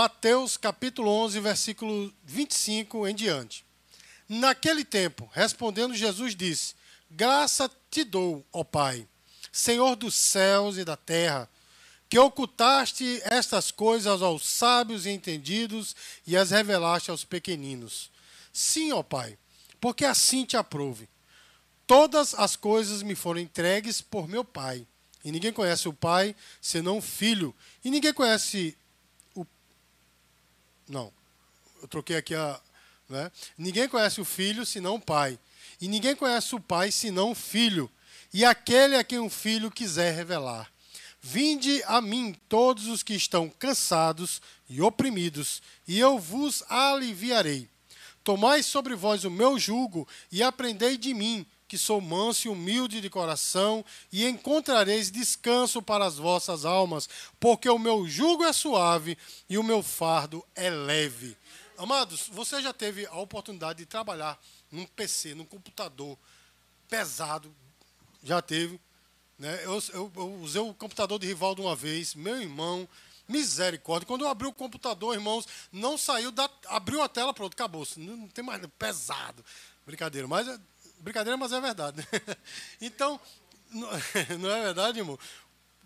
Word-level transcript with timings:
Mateus 0.00 0.56
capítulo 0.56 1.10
11, 1.10 1.40
versículo 1.40 2.10
25 2.24 3.06
em 3.06 3.14
diante. 3.14 3.66
Naquele 4.26 4.82
tempo, 4.82 5.28
respondendo 5.30 5.94
Jesus 5.94 6.34
disse: 6.34 6.74
Graça 7.10 7.70
te 7.90 8.02
dou, 8.02 8.42
ó 8.50 8.64
Pai, 8.64 9.06
Senhor 9.52 9.96
dos 9.96 10.14
céus 10.14 10.78
e 10.78 10.86
da 10.86 10.96
terra, 10.96 11.46
que 12.08 12.18
ocultaste 12.18 13.20
estas 13.24 13.70
coisas 13.70 14.22
aos 14.22 14.42
sábios 14.48 15.04
e 15.04 15.10
entendidos 15.10 15.94
e 16.26 16.34
as 16.34 16.50
revelaste 16.50 17.10
aos 17.10 17.22
pequeninos. 17.22 18.10
Sim, 18.54 18.92
ó 18.92 19.02
Pai, 19.02 19.36
porque 19.78 20.06
assim 20.06 20.46
te 20.46 20.56
aprove. 20.56 21.10
Todas 21.86 22.34
as 22.36 22.56
coisas 22.56 23.02
me 23.02 23.14
foram 23.14 23.38
entregues 23.38 24.00
por 24.00 24.26
meu 24.26 24.46
Pai. 24.46 24.86
E 25.22 25.30
ninguém 25.30 25.52
conhece 25.52 25.90
o 25.90 25.92
Pai 25.92 26.34
senão 26.58 26.96
o 26.96 27.02
Filho. 27.02 27.54
E 27.84 27.90
ninguém 27.90 28.14
conhece. 28.14 28.78
Não, 30.90 31.12
eu 31.80 31.86
troquei 31.86 32.16
aqui 32.16 32.34
a. 32.34 32.60
Né? 33.08 33.30
Ninguém 33.56 33.88
conhece 33.88 34.20
o 34.20 34.24
Filho 34.24 34.66
senão 34.66 34.96
o 34.96 35.00
Pai. 35.00 35.38
E 35.80 35.86
ninguém 35.86 36.16
conhece 36.16 36.54
o 36.54 36.60
Pai 36.60 36.90
senão 36.90 37.30
o 37.30 37.34
Filho. 37.34 37.88
E 38.34 38.44
aquele 38.44 38.96
a 38.96 39.04
quem 39.04 39.20
o 39.20 39.30
Filho 39.30 39.70
quiser 39.70 40.12
revelar. 40.12 40.70
Vinde 41.22 41.82
a 41.84 42.00
mim 42.00 42.34
todos 42.48 42.88
os 42.88 43.02
que 43.04 43.14
estão 43.14 43.48
cansados 43.48 44.42
e 44.68 44.80
oprimidos, 44.80 45.62
e 45.86 45.98
eu 45.98 46.18
vos 46.18 46.64
aliviarei. 46.68 47.68
Tomai 48.24 48.62
sobre 48.62 48.94
vós 48.94 49.24
o 49.24 49.30
meu 49.30 49.58
jugo 49.58 50.08
e 50.32 50.42
aprendei 50.42 50.96
de 50.96 51.12
mim, 51.12 51.46
que 51.70 51.78
sou 51.78 52.00
manso 52.00 52.48
e 52.48 52.50
humilde 52.50 53.00
de 53.00 53.08
coração, 53.08 53.84
e 54.10 54.26
encontrareis 54.26 55.08
descanso 55.08 55.80
para 55.80 56.04
as 56.04 56.16
vossas 56.16 56.64
almas, 56.64 57.08
porque 57.38 57.68
o 57.68 57.78
meu 57.78 58.08
jugo 58.08 58.42
é 58.42 58.52
suave 58.52 59.16
e 59.48 59.56
o 59.56 59.62
meu 59.62 59.80
fardo 59.80 60.44
é 60.56 60.68
leve. 60.68 61.36
Amados, 61.78 62.28
você 62.32 62.60
já 62.60 62.72
teve 62.72 63.06
a 63.06 63.14
oportunidade 63.14 63.78
de 63.78 63.86
trabalhar 63.86 64.36
num 64.68 64.84
PC, 64.84 65.32
num 65.32 65.44
computador 65.44 66.18
pesado? 66.88 67.54
Já 68.20 68.42
teve. 68.42 68.80
Né? 69.38 69.60
Eu, 69.64 69.80
eu, 69.92 70.12
eu 70.16 70.34
usei 70.42 70.60
o 70.60 70.74
computador 70.74 71.20
de 71.20 71.28
Rivaldo 71.28 71.62
uma 71.62 71.76
vez, 71.76 72.16
meu 72.16 72.42
irmão, 72.42 72.88
misericórdia. 73.28 74.08
Quando 74.08 74.22
eu 74.22 74.28
abri 74.28 74.48
o 74.48 74.52
computador, 74.52 75.14
irmãos, 75.14 75.46
não 75.70 75.96
saiu 75.96 76.32
da. 76.32 76.50
abriu 76.66 77.00
a 77.00 77.08
tela, 77.08 77.32
pronto, 77.32 77.52
acabou. 77.52 77.86
Não, 77.96 78.16
não 78.16 78.28
tem 78.28 78.42
mais. 78.42 78.60
pesado. 78.76 79.44
Brincadeira, 79.86 80.26
mas 80.26 80.48
é 80.48 80.58
Brincadeira, 81.00 81.36
mas 81.36 81.52
é 81.52 81.60
verdade. 81.60 82.06
então, 82.80 83.20
não 83.72 84.50
é 84.50 84.62
verdade, 84.62 84.98
irmão? 84.98 85.18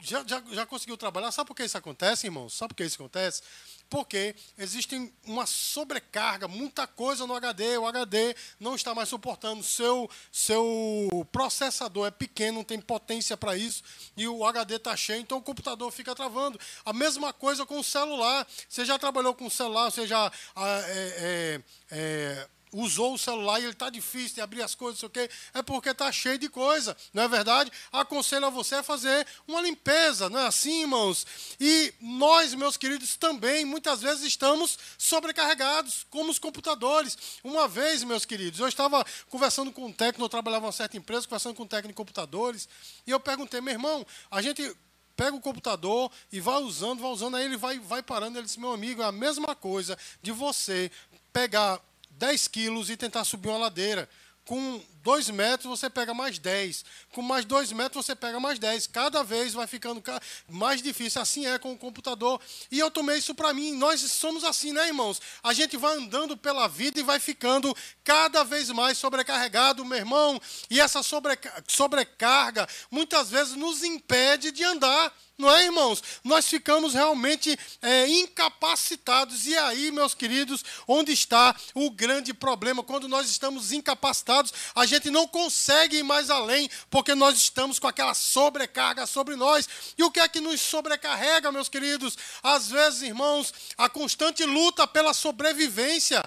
Já, 0.01 0.23
já, 0.27 0.43
já 0.51 0.67
conseguiu 0.67 0.99
trabalhar? 0.99 1.33
Sabe 1.33 1.49
por 1.49 1.55
que 1.55 1.65
isso 1.65 1.79
acontece, 1.79 2.27
irmão? 2.27 2.49
Sabe 2.51 2.75
por 2.75 2.77
que 2.77 2.85
isso 2.85 2.97
acontece? 2.97 3.43
Porque 3.89 4.35
existe 4.59 5.13
uma 5.25 5.47
sobrecarga, 5.47 6.47
muita 6.47 6.87
coisa 6.87 7.27
no 7.27 7.35
HD. 7.35 7.79
O 7.79 7.87
HD 7.87 8.37
não 8.61 8.75
está 8.75 8.95
mais 8.95 9.09
suportando. 9.09 9.63
Seu, 9.63 10.11
seu 10.31 11.27
processador 11.33 12.07
é 12.07 12.11
pequeno, 12.11 12.59
não 12.59 12.65
tem 12.65 12.81
potência 12.81 13.37
para 13.37 13.57
isso. 13.57 13.83
E 14.15 14.29
o 14.29 14.45
HD 14.45 14.77
está 14.77 14.95
cheio, 14.95 15.21
então 15.21 15.39
o 15.39 15.43
computador 15.43 15.91
fica 15.91 16.15
travando. 16.15 16.61
A 16.85 16.93
mesma 16.93 17.33
coisa 17.33 17.65
com 17.65 17.79
o 17.79 17.85
celular. 17.85 18.47
Você 18.69 18.85
já 18.85 18.99
trabalhou 18.99 19.35
com 19.35 19.47
o 19.47 19.51
celular, 19.51 19.91
você 19.91 20.07
já. 20.07 20.31
Ah, 20.55 20.83
é, 20.87 21.15
é, 21.19 21.61
é, 21.91 22.49
usou 22.75 23.15
o 23.15 23.19
celular 23.19 23.61
e 23.61 23.65
ele 23.65 23.73
está 23.73 23.89
difícil 23.89 24.35
de 24.35 24.41
abrir 24.41 24.63
as 24.63 24.75
coisas, 24.75 25.01
não 25.01 25.09
sei 25.09 25.25
o 25.25 25.29
quê, 25.29 25.35
é 25.55 25.63
porque 25.63 25.91
está 25.91 26.11
cheio 26.11 26.37
de 26.37 26.49
coisa, 26.49 26.97
não 27.13 27.23
é 27.23 27.29
verdade? 27.29 27.71
Aconselho 27.93 28.47
a 28.47 28.51
você 28.51 28.77
a 28.77 28.83
fazer 28.83 29.27
uma 29.47 29.61
limpeza, 29.61 30.29
não 30.29 30.41
é 30.41 30.47
assim, 30.47 30.83
irmãos? 30.83 31.27
E 31.61 31.95
nós, 32.01 32.53
meus 32.55 32.77
queridos, 32.77 33.17
também 33.17 33.65
muitas 33.65 34.03
vezes 34.03 34.25
estamos 34.25 34.77
sobrecarregados, 34.99 36.05
como 36.11 36.31
os 36.31 36.39
computadores. 36.39 37.17
Uma 37.45 37.69
vez, 37.69 38.03
meus 38.03 38.25
queridos, 38.25 38.59
eu 38.59 38.69
estava 38.69 39.05
conversando 39.31 39.71
com 39.71 39.87
um 39.87 39.93
técnico, 39.93 40.25
eu 40.25 40.29
trabalhava 40.29 40.65
em 40.65 40.67
uma 40.67 40.73
certa 40.73 40.97
empresa, 40.97 41.29
conversando 41.29 41.55
com 41.55 41.63
um 41.63 41.69
técnico 41.69 41.93
de 41.93 41.97
computadores, 41.97 42.69
e 43.07 43.11
eu 43.11 43.21
perguntei, 43.21 43.61
meu 43.61 43.73
irmão, 43.73 44.05
a 44.31 44.43
gente 44.43 44.75
pega 45.17 45.37
o 45.37 45.41
computador 45.41 46.11
e 46.33 46.41
vai 46.41 46.61
usando, 46.61 47.01
vai 47.01 47.11
usando, 47.11 47.37
aí 47.37 47.45
ele 47.45 47.57
vai, 47.57 47.79
vai 47.79 48.03
parando. 48.03 48.39
Ele 48.39 48.47
disse: 48.47 48.59
Meu 48.59 48.73
amigo, 48.73 49.03
é 49.03 49.05
a 49.05 49.13
mesma 49.13 49.55
coisa 49.55 49.97
de 50.21 50.33
você 50.33 50.91
pegar 51.33 51.81
10 52.19 52.49
quilos 52.49 52.91
e 52.91 52.97
tentar 52.97 53.25
subir 53.25 53.49
uma 53.49 53.59
ladeira. 53.59 54.09
Com 54.47 54.79
2 55.03 55.31
metros 55.31 55.81
você 55.81 55.89
pega 55.89 56.13
mais 56.13 56.39
10. 56.39 56.85
Com 57.13 57.23
mais 57.23 57.47
2 57.47 57.73
metros 57.73 58.05
você 58.05 58.15
pega 58.15 58.39
mais 58.39 58.59
10. 58.59 58.89
Cada 58.89 59.23
vez 59.23 59.55
vai 59.55 59.67
ficando 59.67 60.03
mais 60.47 60.83
difícil. 60.83 61.23
Assim 61.23 61.47
é 61.47 61.59
com 61.59 61.73
o 61.73 61.79
computador. 61.79 62.39
E 62.71 62.79
eu 62.79 62.91
tomei 62.91 63.17
isso 63.17 63.35
para 63.35 63.55
mim. 63.55 63.73
Nós 63.73 64.01
somos 64.03 64.45
assim, 64.45 64.71
né, 64.71 64.89
irmãos? 64.89 65.19
A 65.43 65.55
gente 65.55 65.79
vai 65.79 65.97
andando 65.97 66.37
pela 66.37 66.69
vida 66.69 67.01
e 67.01 67.03
vai 67.03 67.19
ficando 67.19 67.75
cada 68.05 68.45
vez 68.45 68.69
mais 68.69 68.99
sobrecarregado, 68.99 69.83
meu 69.83 69.97
irmão. 69.97 70.39
E 70.69 70.79
essa 70.79 71.01
sobrecarga 71.67 72.69
muitas 72.91 73.31
vezes 73.31 73.55
nos 73.55 73.83
impede 73.83 74.51
de 74.51 74.63
andar. 74.63 75.11
Não 75.37 75.51
é, 75.51 75.65
irmãos? 75.65 76.01
Nós 76.23 76.47
ficamos 76.47 76.95
realmente 76.95 77.59
é, 77.83 78.07
incapacitados. 78.09 79.47
E 79.47 79.57
aí, 79.57 79.91
meus 79.91 80.15
queridos, 80.15 80.65
onde 80.87 81.13
está 81.13 81.55
o 81.75 81.91
grande 81.91 82.33
problema? 82.33 82.85
Quando 82.85 83.09
nós 83.09 83.29
estamos 83.29 83.73
incapacitados, 83.73 84.53
a 84.77 84.87
gente 84.87 85.11
não 85.11 85.27
consegue 85.27 85.97
ir 85.99 86.03
mais 86.05 86.31
além, 86.31 86.71
porque 86.89 87.17
nós 87.17 87.37
estamos 87.37 87.81
com 87.81 87.89
aquela 87.89 88.15
sobrecarga 88.15 89.07
sobre 89.07 89.35
nós. 89.35 89.69
E 89.99 90.05
o 90.05 90.11
que 90.11 90.21
é 90.21 90.29
que 90.29 90.41
nos 90.41 90.61
sobrecarrega, 90.61 91.51
meus 91.51 91.69
queridos? 91.69 92.17
Às 92.41 92.71
vezes, 92.71 93.03
irmãos, 93.03 93.53
a 93.77 93.89
constante 93.89 94.45
luta 94.45 94.87
pela 94.87 95.13
sobrevivência 95.13 96.25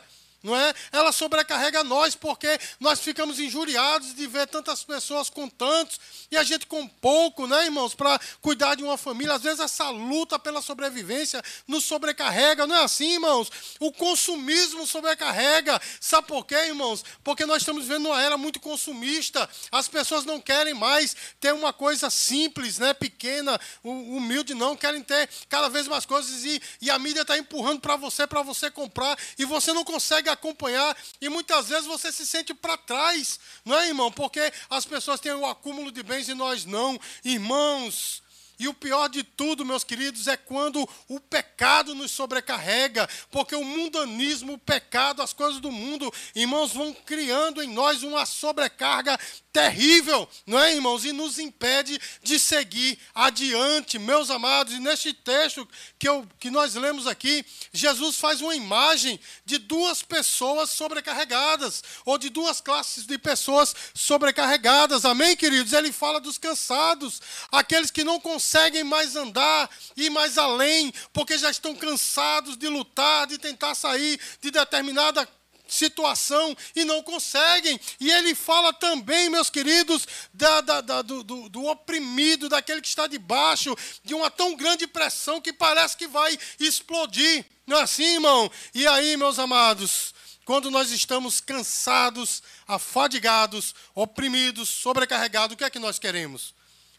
não 0.48 0.56
é? 0.56 0.74
Ela 0.94 1.12
sobrecarrega 1.12 1.84
nós 1.84 2.16
porque 2.16 2.58
nós 2.80 3.02
ficamos 3.02 3.38
injuriados 3.38 4.16
de 4.16 4.26
ver 4.26 4.48
tantas 4.48 4.84
pessoas 4.84 5.30
com 5.30 5.50
tantos 5.50 6.00
e 6.32 6.38
a 6.38 6.44
gente 6.44 6.66
com 6.66 6.88
pouco, 6.88 7.46
né, 7.46 7.66
irmãos, 7.66 7.94
para 7.94 8.20
cuidar 8.42 8.76
de 8.76 8.84
uma 8.84 8.98
família. 8.98 9.34
Às 9.34 9.44
vezes 9.44 9.60
essa 9.60 9.90
luta 9.90 10.40
pela 10.40 10.62
sobrevivência 10.62 11.44
nos 11.68 11.84
sobrecarrega, 11.84 12.66
não 12.66 12.76
é 12.76 12.84
assim, 12.84 13.14
irmãos? 13.14 13.52
O 13.80 13.92
consumismo 13.92 14.88
sobrecarrega. 14.88 15.80
Sabe 16.00 16.28
por 16.28 16.46
quê, 16.46 16.56
irmãos? 16.56 17.04
Porque 17.24 17.46
nós 17.46 17.58
estamos 17.58 17.84
vivendo 17.84 18.06
uma 18.06 18.22
era 18.22 18.38
muito 18.38 18.60
consumista. 18.60 19.50
As 19.70 19.90
pessoas 19.90 20.24
não 20.24 20.40
querem 20.40 20.74
mais 20.74 21.16
ter 21.42 21.54
uma 21.54 21.74
coisa 21.74 22.10
simples, 22.10 22.80
né, 22.80 22.94
pequena, 22.94 23.60
humilde, 23.84 24.54
não, 24.54 24.78
querem 24.78 25.04
ter 25.04 25.30
cada 25.50 25.68
vez 25.68 25.88
mais 25.88 26.06
coisas 26.06 26.46
e, 26.46 26.62
e 26.82 26.90
a 26.90 26.98
mídia 26.98 27.22
está 27.22 27.38
empurrando 27.38 27.82
para 27.82 27.98
você, 27.98 28.26
para 28.26 28.42
você 28.42 28.72
comprar 28.72 29.18
e 29.38 29.44
você 29.44 29.74
não 29.74 29.84
consegue 29.84 30.30
acompanhar 30.38 30.96
e 31.20 31.28
muitas 31.30 31.70
vezes 31.70 31.86
você 31.86 32.12
se 32.12 32.26
sente 32.26 32.54
para 32.54 32.78
trás, 32.78 33.40
não 33.66 33.78
é, 33.78 33.88
irmão? 33.88 34.12
Porque 34.12 34.52
as 34.70 34.86
pessoas 34.86 35.20
têm 35.20 35.34
o 35.34 35.46
acúmulo 35.46 35.92
de 35.92 36.04
bens 36.04 36.30
e 36.30 36.34
nós 36.34 36.66
não. 36.66 37.00
Irmãos, 37.24 38.24
e 38.60 38.68
o 38.68 38.74
pior 38.74 39.08
de 39.08 39.24
tudo, 39.24 39.66
meus 39.66 39.84
queridos, 39.84 40.28
é 40.28 40.36
quando 40.36 40.88
o 41.08 41.20
pecado 41.20 41.94
nos 41.94 42.12
sobrecarrega, 42.12 43.08
porque 43.30 43.56
o 43.56 43.64
mundanismo, 43.64 44.54
o 44.54 44.58
pecado, 44.58 45.22
as 45.22 45.32
coisas 45.34 45.60
do 45.60 45.72
mundo, 45.72 46.12
irmãos, 46.34 46.74
vão 46.74 46.94
criando 46.94 47.62
em 47.62 47.68
nós 47.68 48.02
uma 48.02 48.26
sobrecarga 48.26 49.20
terrível, 49.52 50.28
não 50.46 50.60
é, 50.60 50.76
irmãos? 50.76 51.06
E 51.06 51.12
nos 51.12 51.40
impede 51.40 52.00
de 52.22 52.40
seguir 52.40 53.00
adiante, 53.14 53.98
meus 53.98 54.30
amados. 54.30 54.74
E 54.74 54.80
neste 54.80 55.14
texto 55.14 55.68
que, 55.98 56.08
eu, 56.08 56.28
que 56.40 56.50
nós 56.50 56.76
lemos 56.76 57.08
aqui, 57.08 57.46
Jesus 57.74 58.18
faz 58.18 58.42
uma 58.42 58.56
imagem 58.56 59.20
de 59.46 59.58
duas 59.58 60.04
pessoas 60.04 60.70
sobrecarregadas, 60.70 61.84
ou 62.06 62.18
de 62.18 62.30
duas 62.30 62.62
classes 62.62 63.06
de 63.06 63.18
pessoas 63.18 63.76
sobrecarregadas, 63.94 65.06
amém, 65.06 65.36
queridos? 65.36 65.74
Ele 65.74 65.92
fala 65.92 66.20
dos 66.20 66.38
cansados, 66.38 67.22
aqueles 67.52 67.92
que 67.92 68.04
não 68.04 68.20
conseguem 68.20 68.47
mais 68.84 69.16
andar, 69.16 69.70
ir 69.96 70.10
mais 70.10 70.38
além, 70.38 70.94
porque 71.14 71.38
já 71.38 71.50
estão 71.50 71.76
cansados 71.76 72.58
de 72.58 72.68
lutar, 72.68 73.28
de 73.28 73.38
tentar 73.38 73.76
sair 73.76 74.20
de 74.42 74.52
determinada 74.52 75.28
situação 75.68 76.56
e 76.76 76.86
não 76.86 77.04
conseguem. 77.04 77.80
E 78.00 78.10
ele 78.10 78.34
fala 78.34 78.74
também, 78.74 79.30
meus 79.30 79.50
queridos, 79.50 80.08
da, 80.34 80.62
da, 80.62 80.82
da, 80.82 81.02
do, 81.02 81.24
do, 81.24 81.50
do, 81.50 81.66
oprimido, 81.66 82.50
daquele 82.50 82.82
que 82.82 82.88
está 82.88 83.08
debaixo 83.08 83.76
de 84.04 84.14
uma 84.14 84.32
tão 84.32 84.56
grande 84.56 84.88
pressão 84.88 85.42
que 85.42 85.54
parece 85.54 85.98
que 85.98 86.08
vai 86.08 86.38
explodir. 86.60 87.46
Não 87.66 87.78
é 87.78 87.82
assim, 87.82 88.16
irmão? 88.16 88.50
E 88.74 88.88
aí, 88.88 89.18
meus 89.18 89.38
amados, 89.40 90.14
quando 90.46 90.72
nós 90.72 90.92
estamos 90.92 91.42
cansados, 91.42 92.42
afadigados, 92.66 93.76
oprimidos, 93.94 94.70
sobrecarregados, 94.70 95.54
o 95.54 95.58
que 95.58 95.66
é 95.66 95.70
que 95.70 95.80
nós 95.80 96.00
queremos? 96.00 96.56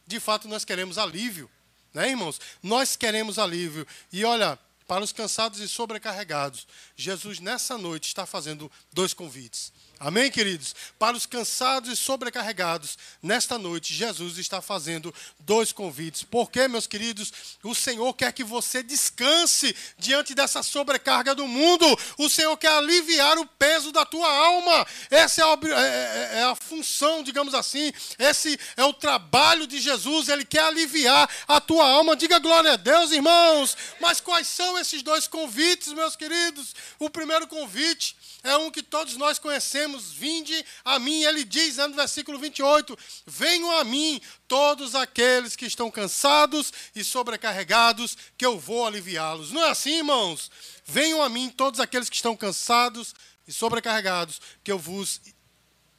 De 0.08 0.18
fato, 0.18 0.48
nós 0.48 0.64
queremos 0.64 0.96
alívio. 0.96 1.50
Né, 1.92 2.08
irmãos? 2.08 2.40
Nós 2.62 2.96
queremos 2.96 3.38
alívio. 3.38 3.86
E 4.10 4.24
olha, 4.24 4.58
para 4.86 5.04
os 5.04 5.12
cansados 5.12 5.60
e 5.60 5.68
sobrecarregados, 5.68 6.66
Jesus 6.96 7.40
nessa 7.40 7.76
noite 7.76 8.08
está 8.08 8.24
fazendo 8.24 8.72
dois 8.90 9.12
convites. 9.12 9.70
Amém, 10.00 10.30
queridos? 10.30 10.76
Para 10.96 11.16
os 11.16 11.26
cansados 11.26 11.90
e 11.90 11.96
sobrecarregados, 11.96 12.96
nesta 13.20 13.58
noite, 13.58 13.92
Jesus 13.92 14.38
está 14.38 14.62
fazendo 14.62 15.12
dois 15.40 15.72
convites. 15.72 16.22
Porque, 16.22 16.68
meus 16.68 16.86
queridos, 16.86 17.32
o 17.64 17.74
Senhor 17.74 18.14
quer 18.14 18.32
que 18.32 18.44
você 18.44 18.80
descanse 18.80 19.74
diante 19.98 20.36
dessa 20.36 20.62
sobrecarga 20.62 21.34
do 21.34 21.48
mundo. 21.48 21.84
O 22.16 22.28
Senhor 22.28 22.56
quer 22.56 22.70
aliviar 22.70 23.38
o 23.38 23.46
peso 23.46 23.90
da 23.90 24.06
tua 24.06 24.30
alma. 24.32 24.86
Essa 25.10 25.42
é 25.42 25.44
a, 25.44 25.58
é, 25.64 26.36
é, 26.36 26.38
é 26.38 26.42
a 26.44 26.54
função, 26.54 27.24
digamos 27.24 27.52
assim. 27.52 27.92
Esse 28.20 28.56
é 28.76 28.84
o 28.84 28.92
trabalho 28.92 29.66
de 29.66 29.80
Jesus. 29.80 30.28
Ele 30.28 30.44
quer 30.44 30.62
aliviar 30.62 31.28
a 31.48 31.60
tua 31.60 31.84
alma. 31.84 32.14
Diga 32.14 32.38
glória 32.38 32.74
a 32.74 32.76
Deus, 32.76 33.10
irmãos. 33.10 33.76
Mas 34.00 34.20
quais 34.20 34.46
são 34.46 34.78
esses 34.78 35.02
dois 35.02 35.26
convites, 35.26 35.92
meus 35.92 36.14
queridos? 36.14 36.72
O 37.00 37.10
primeiro 37.10 37.48
convite 37.48 38.16
é 38.44 38.56
um 38.56 38.70
que 38.70 38.82
todos 38.82 39.16
nós 39.16 39.40
conhecemos. 39.40 39.87
Vinde 39.96 40.64
a 40.84 40.98
mim, 40.98 41.22
ele 41.22 41.44
diz 41.44 41.76
no 41.76 41.94
versículo 41.94 42.38
28, 42.38 42.98
venham 43.26 43.70
a 43.78 43.84
mim 43.84 44.20
todos 44.46 44.94
aqueles 44.94 45.56
que 45.56 45.66
estão 45.66 45.90
cansados 45.90 46.72
e 46.94 47.02
sobrecarregados, 47.02 48.16
que 48.36 48.44
eu 48.44 48.58
vou 48.58 48.86
aliviá-los. 48.86 49.52
Não 49.52 49.64
é 49.64 49.70
assim, 49.70 49.98
irmãos? 49.98 50.50
Venham 50.84 51.22
a 51.22 51.28
mim 51.28 51.48
todos 51.48 51.80
aqueles 51.80 52.10
que 52.10 52.16
estão 52.16 52.36
cansados 52.36 53.14
e 53.46 53.52
sobrecarregados, 53.52 54.40
que 54.62 54.70
eu 54.70 54.78
vos 54.78 55.20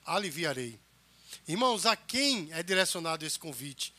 aliviarei. 0.05 0.79
Irmãos, 1.47 1.85
a 1.85 1.95
quem 1.95 2.49
é 2.51 2.61
direcionado 2.61 3.25
esse 3.25 3.39
convite? 3.39 3.93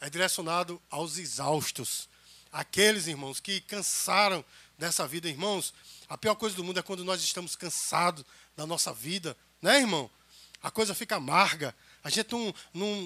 É 0.00 0.08
direcionado 0.08 0.80
aos 0.88 1.18
exaustos. 1.18 2.08
Aqueles, 2.52 3.08
irmãos, 3.08 3.40
que 3.40 3.60
cansaram 3.60 4.44
dessa 4.78 5.06
vida, 5.06 5.28
irmãos, 5.28 5.74
a 6.08 6.16
pior 6.16 6.36
coisa 6.36 6.54
do 6.54 6.62
mundo 6.62 6.78
é 6.78 6.82
quando 6.82 7.04
nós 7.04 7.22
estamos 7.22 7.56
cansados 7.56 8.24
da 8.58 8.66
nossa 8.66 8.92
vida, 8.92 9.36
né, 9.62 9.78
irmão? 9.78 10.10
A 10.60 10.68
coisa 10.68 10.92
fica 10.92 11.14
amarga. 11.14 11.72
A 12.02 12.10
gente 12.10 12.28
não, 12.32 12.52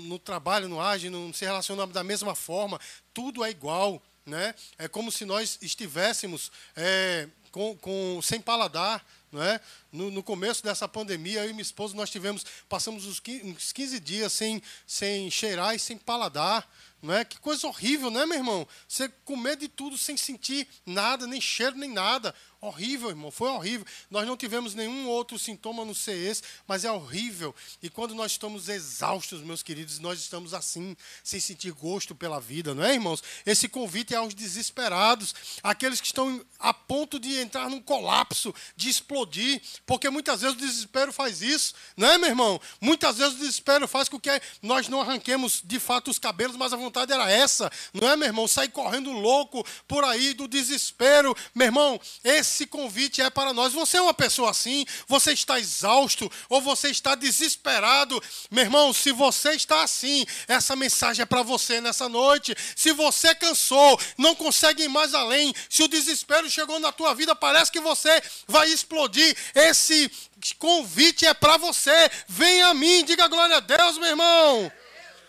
não, 0.01 0.19
trabalha, 0.19 0.67
não 0.67 0.81
age, 0.81 1.11
não 1.11 1.31
se 1.31 1.45
relaciona 1.45 1.87
da 1.87 2.03
mesma 2.03 2.35
forma. 2.35 2.81
Tudo 3.13 3.45
é 3.45 3.51
igual, 3.51 4.03
né? 4.25 4.55
É 4.79 4.89
como 4.89 5.13
se 5.13 5.27
nós 5.27 5.59
estivéssemos 5.61 6.51
é, 6.75 7.29
com, 7.51 7.77
com, 7.77 8.21
sem 8.23 8.41
paladar, 8.41 9.05
né? 9.31 9.61
No, 9.93 10.11
no, 10.11 10.23
começo 10.23 10.63
dessa 10.63 10.89
pandemia, 10.89 11.45
eu 11.45 11.51
e 11.51 11.53
minha 11.53 11.61
esposa, 11.61 11.95
nós 11.95 12.09
tivemos, 12.09 12.47
passamos 12.67 13.05
uns 13.05 13.21
15 13.21 14.01
dias 14.01 14.33
sem, 14.33 14.63
sem 14.87 15.31
cheirar 15.31 15.75
e 15.75 15.79
sem 15.79 15.99
paladar. 15.99 16.67
Não 17.03 17.13
é? 17.13 17.25
Que 17.25 17.39
coisa 17.41 17.67
horrível, 17.67 18.11
né, 18.11 18.25
meu 18.25 18.39
irmão? 18.39 18.69
Você 18.89 19.09
comer 19.25 19.57
de 19.57 19.69
tudo 19.69 19.99
sem 19.99 20.17
sentir 20.17 20.69
nada, 20.87 21.27
nem 21.27 21.41
cheiro, 21.41 21.77
nem 21.77 21.91
nada. 21.91 22.33
Horrível, 22.65 23.09
irmão, 23.09 23.33
foi 23.33 23.49
horrível. 23.49 23.85
Nós 24.09 24.25
não 24.25 24.37
tivemos 24.37 24.73
nenhum 24.73 25.09
outro 25.09 25.37
sintoma 25.37 25.85
no 25.85 25.91
esse, 25.91 26.43
mas 26.65 26.85
é 26.85 26.93
horrível. 26.93 27.53
E 27.83 27.91
quando 27.91 28.15
nós 28.15 28.31
estamos 28.31 28.69
exaustos, 28.69 29.41
meus 29.41 29.65
queridos, 29.65 29.99
nós 29.99 30.21
estamos 30.21 30.55
assim, 30.55 30.97
sem 31.25 31.41
sentir 31.41 31.73
gosto 31.73 32.15
pela 32.15 32.41
vida, 32.41 32.73
não 32.73 32.85
é, 32.85 32.95
irmãos? 32.95 33.21
Esse 33.45 33.69
convite 33.69 34.15
é 34.15 34.17
aos 34.17 34.33
desesperados, 34.33 35.35
aqueles 35.61 36.01
que 36.01 36.07
estão 36.07 36.41
a 36.57 36.73
ponto 36.73 37.19
de 37.19 37.37
entrar 37.37 37.69
num 37.69 37.83
colapso, 37.83 38.55
de 38.77 38.89
explodir, 38.89 39.61
porque 39.85 40.09
muitas 40.09 40.43
vezes 40.43 40.55
o 40.55 40.61
desespero 40.61 41.13
faz 41.13 41.43
isso, 41.43 41.75
não 41.97 42.13
é, 42.13 42.17
meu 42.17 42.29
irmão? 42.29 42.61
Muitas 42.81 43.19
vezes 43.19 43.35
o 43.35 43.39
desespero 43.39 43.89
faz 43.89 44.09
com 44.09 44.21
que 44.21 44.41
nós 44.63 44.87
não 44.87 45.01
arranquemos 45.01 45.61
de 45.65 45.81
fato 45.81 46.13
os 46.13 46.19
cabelos, 46.19 46.57
mas 46.57 46.73
a 46.73 46.77
vontade 46.77 47.13
era 47.13 47.29
essa, 47.29 47.69
não 47.93 48.09
é, 48.09 48.15
meu 48.15 48.29
irmão? 48.29 48.47
Sair 48.47 48.69
correndo 48.69 49.11
louco 49.11 49.67
por 49.89 50.05
aí 50.05 50.33
do 50.33 50.47
desespero, 50.47 51.37
meu 51.53 51.67
irmão, 51.67 52.01
esse 52.23 52.52
esse 52.53 52.67
convite 52.67 53.23
é 53.23 53.31
para 53.31 53.55
nós. 53.55 53.73
Você 53.73 53.97
é 53.97 54.01
uma 54.01 54.13
pessoa 54.13 54.51
assim? 54.51 54.85
Você 55.09 55.33
está 55.33 55.59
exausto 55.59 56.31
ou 56.49 56.61
você 56.61 56.89
está 56.89 57.15
desesperado? 57.15 58.23
Meu 58.51 58.65
irmão, 58.65 58.93
se 58.93 59.11
você 59.11 59.53
está 59.53 59.83
assim, 59.83 60.27
essa 60.47 60.77
mensagem 60.77 61.23
é 61.23 61.27
para 61.27 61.43
você 61.43 61.81
nessa 61.81 62.09
noite. 62.09 62.55
Se 62.77 62.93
você 62.93 63.35
cansou, 63.35 63.99
não 64.19 64.35
consegue 64.35 64.85
ir 64.85 64.89
mais 64.89 65.15
além, 65.15 65.55
se 65.69 65.83
o 65.83 65.89
desespero 65.89 66.49
chegou 66.51 66.79
na 66.79 66.93
tua 66.93 67.15
vida, 67.15 67.35
parece 67.35 67.73
que 67.73 67.81
você 67.81 68.23
vai 68.47 68.69
explodir. 68.69 69.35
Esse 69.55 70.11
convite 70.59 71.25
é 71.25 71.33
para 71.33 71.57
você. 71.57 72.11
Venha 72.29 72.69
a 72.69 72.75
mim, 72.75 73.05
diga 73.05 73.29
glória 73.29 73.57
a 73.57 73.61
Deus, 73.61 73.97
meu 73.97 74.09
irmão. 74.09 74.71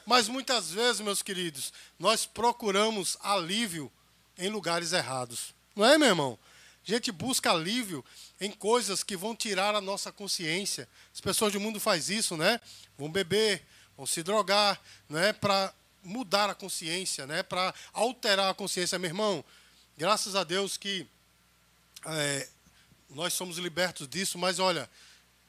Mas 0.06 0.28
muitas 0.28 0.70
vezes, 0.70 1.00
meus 1.00 1.22
queridos, 1.22 1.72
nós 1.98 2.26
procuramos 2.26 3.18
alívio 3.22 3.90
em 4.38 4.50
lugares 4.50 4.92
errados. 4.92 5.56
Não 5.74 5.86
é, 5.86 5.98
meu 5.98 6.10
irmão? 6.10 6.38
A 6.86 6.92
gente 6.92 7.12
busca 7.12 7.52
alívio 7.52 8.04
em 8.42 8.52
coisas 8.52 9.04
que 9.04 9.16
vão 9.16 9.36
tirar 9.36 9.74
a 9.74 9.82
nossa 9.82 10.12
consciência. 10.12 10.88
As 11.14 11.22
pessoas 11.22 11.54
do 11.54 11.60
mundo 11.60 11.80
fazem 11.80 12.18
isso, 12.18 12.36
né? 12.36 12.60
Vão 12.98 13.10
beber, 13.10 13.66
vão 13.96 14.06
se 14.06 14.22
drogar, 14.22 14.82
né? 15.08 15.32
Para 15.32 15.74
mudar 16.04 16.50
a 16.50 16.56
consciência, 16.56 17.26
né? 17.26 17.42
Para 17.42 17.74
alterar 17.94 18.50
a 18.50 18.54
consciência, 18.54 19.00
meu 19.00 19.10
irmão. 19.10 19.46
Graças 19.98 20.36
a 20.36 20.44
Deus 20.44 20.76
que 20.76 21.08
é, 22.06 22.50
nós 23.10 23.34
somos 23.34 23.58
libertos 23.58 24.08
disso, 24.08 24.38
mas 24.38 24.60
olha, 24.60 24.90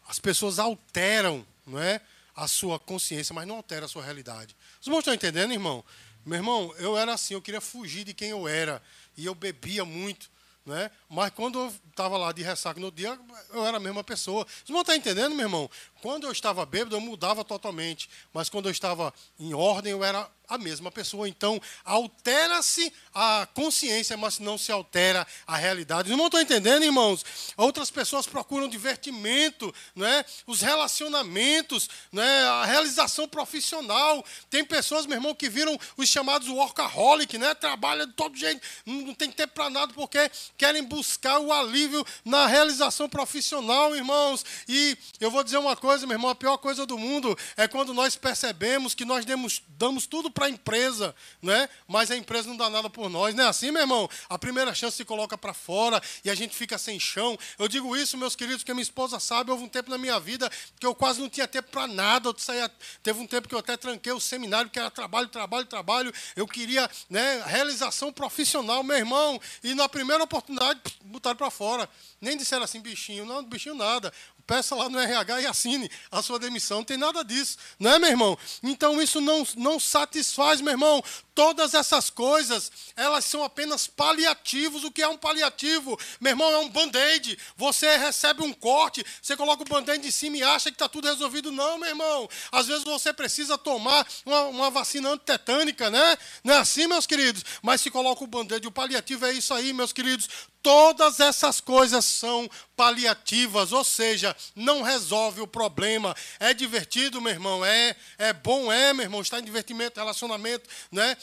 as 0.07 0.21
pessoas 0.21 0.59
alteram, 0.59 1.45
não 1.67 1.81
é? 1.81 2.01
A 2.37 2.47
sua 2.47 2.79
consciência, 2.79 3.35
mas 3.35 3.47
não 3.47 3.57
alteram 3.57 3.87
a 3.87 3.89
sua 3.89 4.05
realidade. 4.05 4.57
Os 4.81 4.87
irmãos 4.87 5.01
estão 5.01 5.15
entendendo, 5.15 5.53
irmão? 5.53 5.85
Meu 6.25 6.37
irmão, 6.37 6.75
eu 6.79 6.97
era 6.97 7.13
assim, 7.13 7.35
eu 7.35 7.43
queria 7.43 7.61
fugir 7.61 8.05
de 8.05 8.15
quem 8.15 8.31
eu 8.31 8.47
era. 8.49 8.83
E 9.17 9.27
eu 9.27 9.35
bebia 9.35 9.85
muito. 9.85 10.31
Né? 10.67 10.91
Mas 11.11 11.31
quando 11.31 11.59
eu 11.59 11.75
estava 11.91 12.17
lá 12.17 12.33
de 12.33 12.43
ressaca 12.43 12.81
no 12.81 12.91
dia, 12.91 13.19
eu 13.53 13.67
era 13.67 13.77
a 13.77 13.81
mesma 13.81 14.03
pessoa. 14.03 14.47
Vocês 14.47 14.71
vão 14.71 14.81
estar 14.81 14.97
entendendo, 14.97 15.35
meu 15.35 15.45
irmão? 15.45 15.71
Quando 16.01 16.27
eu 16.27 16.33
estava 16.33 16.65
bêbado, 16.65 16.97
eu 16.97 17.01
mudava 17.01 17.45
totalmente. 17.45 18.09
Mas 18.33 18.49
quando 18.49 18.67
eu 18.67 18.73
estava 18.73 19.13
em 19.39 19.53
ordem, 19.53 19.93
eu 19.93 20.03
era 20.03 20.27
a 20.49 20.59
mesma 20.59 20.91
pessoa. 20.91 21.29
Então, 21.29 21.61
altera-se 21.85 22.93
a 23.15 23.47
consciência, 23.55 24.17
mas 24.17 24.39
não 24.39 24.59
se 24.59 24.71
altera 24.71 25.27
a 25.47 25.57
realidade. 25.57 26.11
Não 26.11 26.27
estão 26.27 26.41
entendendo, 26.41 26.85
irmãos? 26.85 27.25
Outras 27.57 27.91
pessoas 27.91 28.27
procuram 28.27 28.69
divertimento, 28.69 29.75
né? 29.95 30.25
os 30.47 30.61
relacionamentos, 30.61 31.89
né? 32.13 32.45
a 32.45 32.65
realização 32.65 33.29
profissional. 33.29 34.25
Tem 34.51 34.65
pessoas, 34.65 35.07
meu 35.07 35.17
irmão, 35.17 35.35
que 35.35 35.49
viram 35.49 35.79
os 35.97 36.09
chamados 36.09 36.49
workaholic, 36.49 37.39
né? 37.39 37.55
trabalham 37.55 38.07
de 38.07 38.13
todo 38.13 38.37
jeito, 38.37 38.61
não 38.85 39.15
tem 39.15 39.31
tempo 39.31 39.55
para 39.55 39.71
nada, 39.71 39.93
porque 39.95 40.31
querem 40.57 40.83
buscar 40.83 41.39
o 41.39 41.53
alívio 41.53 42.05
na 42.25 42.47
realização 42.47 43.09
profissional, 43.09 43.95
irmãos. 43.95 44.45
E 44.69 44.97
eu 45.21 45.31
vou 45.31 45.43
dizer 45.43 45.59
uma 45.59 45.77
coisa, 45.77 46.07
meu 46.07 46.17
irmão, 46.17 46.31
a 46.31 46.35
pior 46.35 46.59
coisa 46.59 46.85
do 46.85 46.99
mundo 46.99 47.37
é 47.57 47.67
quando 47.69 47.95
nós 47.95 48.17
percebemos 48.17 48.95
que 48.95 49.05
nós 49.05 49.25
demos, 49.25 49.63
damos 49.69 50.07
tudo 50.07 50.31
para 50.35 50.47
a 50.47 50.51
empresa, 50.51 51.15
né? 51.41 51.69
mas 51.87 52.11
a 52.11 52.17
empresa 52.17 52.49
não 52.49 52.57
dá 52.57 52.69
nada 52.69 52.91
por 52.91 53.09
nós. 53.09 53.35
Não 53.35 53.45
é 53.45 53.47
assim, 53.47 53.71
meu 53.71 53.81
irmão? 53.81 54.11
A 54.29 54.37
primeira 54.37 54.75
chance 54.75 54.97
se 54.97 55.05
coloca 55.05 55.39
para 55.39 55.55
fora 55.55 56.03
e 56.25 56.31
a 56.31 56.35
gente 56.35 56.55
fica 56.55 56.77
sem 56.77 56.99
chão. 56.99 57.39
Eu 57.59 57.69
digo 57.69 57.97
isso, 57.97 58.19
meus 58.19 58.35
queridos, 58.35 58.63
porque 58.63 58.75
minha 58.75 58.83
esposa 58.83 59.21
sabe, 59.21 59.53
houve 59.53 59.65
um 59.65 59.69
tempo 59.69 59.89
na 59.89 59.97
minha 59.97 60.19
vida 60.19 60.51
que 60.79 60.85
eu 60.85 60.95
quase 60.95 61.21
não 61.21 61.29
tinha 61.29 61.47
tempo 61.47 61.71
para 61.71 61.87
nada. 61.87 62.29
Eu 62.29 62.35
saía, 62.37 62.71
teve 63.03 63.21
um 63.21 63.27
tempo 63.27 63.49
que 63.49 63.55
eu 63.55 63.59
até 63.61 63.77
tranquei 63.77 64.13
o 64.13 64.21
seminário, 64.21 64.71
que 64.71 64.79
era 64.79 64.91
trabalho, 64.91 65.29
trabalho, 65.29 65.67
trabalho. 65.67 66.13
Eu 66.35 66.47
queria 66.47 66.91
né, 67.09 67.43
realização 67.47 68.13
profissional, 68.13 68.83
meu 68.83 68.97
irmão. 68.97 69.41
E 69.63 69.75
na 69.75 69.89
primeira 69.89 70.25
oportunidade, 70.25 70.81
botaram 71.05 71.37
para 71.37 71.51
fora. 71.51 71.89
Nem 72.21 72.37
disseram 72.37 72.65
assim, 72.65 72.81
bichinho. 72.81 73.25
Não, 73.25 73.45
bichinho 73.45 73.75
nada 73.75 74.13
peça 74.47 74.75
lá 74.75 74.89
no 74.89 74.99
RH 74.99 75.43
e 75.43 75.47
assine 75.47 75.91
a 76.11 76.23
sua 76.23 76.39
demissão. 76.39 76.79
Não 76.79 76.85
tem 76.85 76.97
nada 76.97 77.25
disso, 77.25 77.59
não 77.79 77.93
é, 77.93 77.99
meu 77.99 78.11
irmão? 78.11 78.39
Então 78.63 79.01
isso 79.01 79.21
não, 79.21 79.47
não 79.57 79.81
satisfaz, 79.81 80.61
meu 80.61 80.73
irmão. 80.73 81.03
Todas 81.35 81.75
essas 81.75 82.11
coisas, 82.11 82.71
elas 82.95 83.25
são 83.25 83.43
apenas 83.43 83.89
paliativos. 83.89 84.85
O 84.85 84.91
que 84.91 85.03
é 85.03 85.09
um 85.09 85.17
paliativo? 85.17 85.99
Meu 86.21 86.31
irmão, 86.31 86.51
é 86.53 86.59
um 86.59 86.69
band-aid. 86.69 87.37
Você 87.57 87.97
recebe 87.97 88.43
um 88.43 88.53
corte, 88.53 89.05
você 89.21 89.37
coloca 89.37 89.63
o 89.63 89.67
band-aid 89.67 90.07
em 90.07 90.11
cima 90.13 90.37
e 90.37 90.43
acha 90.45 90.71
que 90.71 90.77
está 90.77 90.89
tudo 90.89 91.09
resolvido. 91.09 91.51
Não, 91.51 91.77
meu 91.79 91.89
irmão. 91.89 92.29
Às 92.53 92.69
vezes 92.69 92.85
você 92.85 93.13
precisa 93.13 93.59
tomar 93.59 94.07
uma, 94.25 94.43
uma 94.43 94.71
vacina 94.71 95.11
antitetânica, 95.11 95.91
né? 95.91 96.17
Não 96.45 96.55
é 96.55 96.59
assim, 96.59 96.87
meus 96.87 97.07
queridos? 97.07 97.45
Mas 97.63 97.81
se 97.81 97.91
coloca 97.91 98.23
o 98.23 98.29
band-aid, 98.29 98.67
o 98.69 98.71
paliativo 98.71 99.27
é 99.27 99.33
isso 99.33 99.53
aí, 99.53 99.73
meus 99.73 99.93
queridos 99.93 100.29
Todas 100.65 101.21
essas 101.21 101.61
coisas 101.61 102.07
são 102.07 102.49
paliativas, 102.75 103.71
ou 103.71 103.85
seja, 103.85 104.35
não 104.57 104.81
resolve 104.81 105.43
o 105.43 105.47
problema. 105.47 106.17
É 106.41 106.55
divertido, 106.55 107.21
meu 107.21 107.33
irmão, 107.33 107.63
é, 107.63 107.95
é 108.17 108.33
bom, 108.33 108.73
é, 108.73 108.95
meu 108.95 109.05
irmão, 109.05 109.21
estar 109.21 109.39
em 109.41 109.45
divertimento, 109.45 110.01
relacionamento, 110.01 110.67
né? 110.91 111.19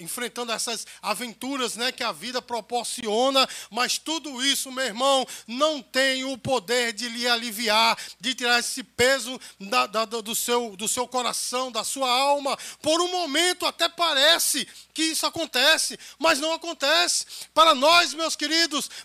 enfrentando 0.00 0.52
essas 0.52 0.86
aventuras 1.02 1.76
né, 1.76 1.92
que 1.92 2.02
a 2.02 2.12
vida 2.12 2.40
proporciona, 2.40 3.46
mas 3.70 3.98
tudo 3.98 4.42
isso, 4.42 4.72
meu 4.72 4.86
irmão, 4.86 5.26
não 5.46 5.82
tem 5.82 6.24
o 6.24 6.38
poder 6.38 6.94
de 6.94 7.10
lhe 7.10 7.28
aliviar, 7.28 7.98
de 8.18 8.34
tirar 8.34 8.58
esse 8.58 8.82
peso 8.82 9.38
da, 9.60 9.86
da, 9.86 10.06
do, 10.06 10.34
seu, 10.34 10.74
do 10.76 10.88
seu 10.88 11.06
coração, 11.06 11.70
da 11.70 11.84
sua 11.84 12.10
alma. 12.10 12.56
Por 12.80 13.02
um 13.02 13.10
momento 13.10 13.66
até 13.66 13.86
parece 13.86 14.66
que 14.94 15.02
isso 15.02 15.26
acontece, 15.26 15.98
mas 16.18 16.40
não 16.40 16.54
acontece. 16.54 17.26
Para 17.52 17.74
nós, 17.74 18.14
meus 18.14 18.34
queridos, 18.34 18.45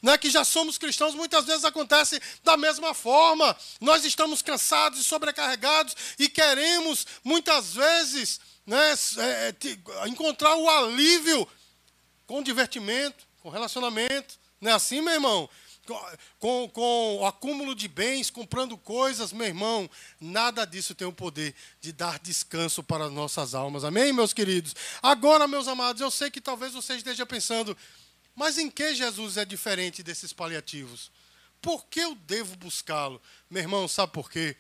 né, 0.02 0.18
que 0.18 0.30
já 0.30 0.44
somos 0.44 0.78
cristãos, 0.78 1.16
muitas 1.16 1.46
vezes 1.46 1.66
acontece 1.66 2.22
da 2.44 2.58
mesma 2.58 2.94
forma. 2.94 3.56
Nós 3.80 4.06
estamos 4.06 4.42
cansados 4.42 5.00
e 5.00 5.04
sobrecarregados 5.04 5.96
e 6.20 6.30
queremos, 6.30 7.06
muitas 7.24 7.74
vezes, 7.74 8.40
né, 8.66 8.94
é, 9.18 9.56
é 10.04 10.08
encontrar 10.08 10.56
o 10.56 10.70
alívio 10.70 11.48
com 12.26 12.42
divertimento, 12.42 13.26
com 13.42 13.50
relacionamento. 13.50 14.40
Não 14.60 14.72
é 14.72 14.74
assim, 14.74 15.02
meu 15.02 15.14
irmão? 15.14 15.50
Com, 16.40 16.70
com, 16.70 17.18
o 17.18 17.26
acúmulo 17.26 17.74
de 17.74 17.88
bens, 17.88 18.30
comprando 18.30 18.78
coisas, 18.78 19.34
meu 19.34 19.48
irmão, 19.48 19.90
nada 20.20 20.64
disso 20.64 20.94
tem 20.96 21.08
o 21.08 21.12
poder 21.12 21.54
de 21.82 21.92
dar 21.92 22.20
descanso 22.20 22.84
para 22.84 23.10
nossas 23.10 23.56
almas. 23.56 23.84
Amém, 23.84 24.14
meus 24.14 24.32
queridos? 24.32 24.76
Agora, 25.02 25.48
meus 25.48 25.68
amados, 25.68 26.02
eu 26.02 26.12
sei 26.12 26.30
que 26.30 26.40
talvez 26.40 26.72
você 26.72 26.96
esteja 26.96 27.26
pensando, 27.26 27.76
mas 28.42 28.58
em 28.58 28.72
que 28.72 28.96
Jesus 28.96 29.38
é 29.38 29.46
diferente 29.46 30.02
desses 30.02 30.34
paliativos? 30.34 31.12
Por 31.62 31.86
que 31.86 32.00
eu 32.00 32.16
devo 32.16 32.56
buscá-lo? 32.56 33.22
Meu 33.48 33.62
irmão, 33.62 33.88
sabe 33.88 34.14
por 34.14 34.32
quê? 34.32 34.58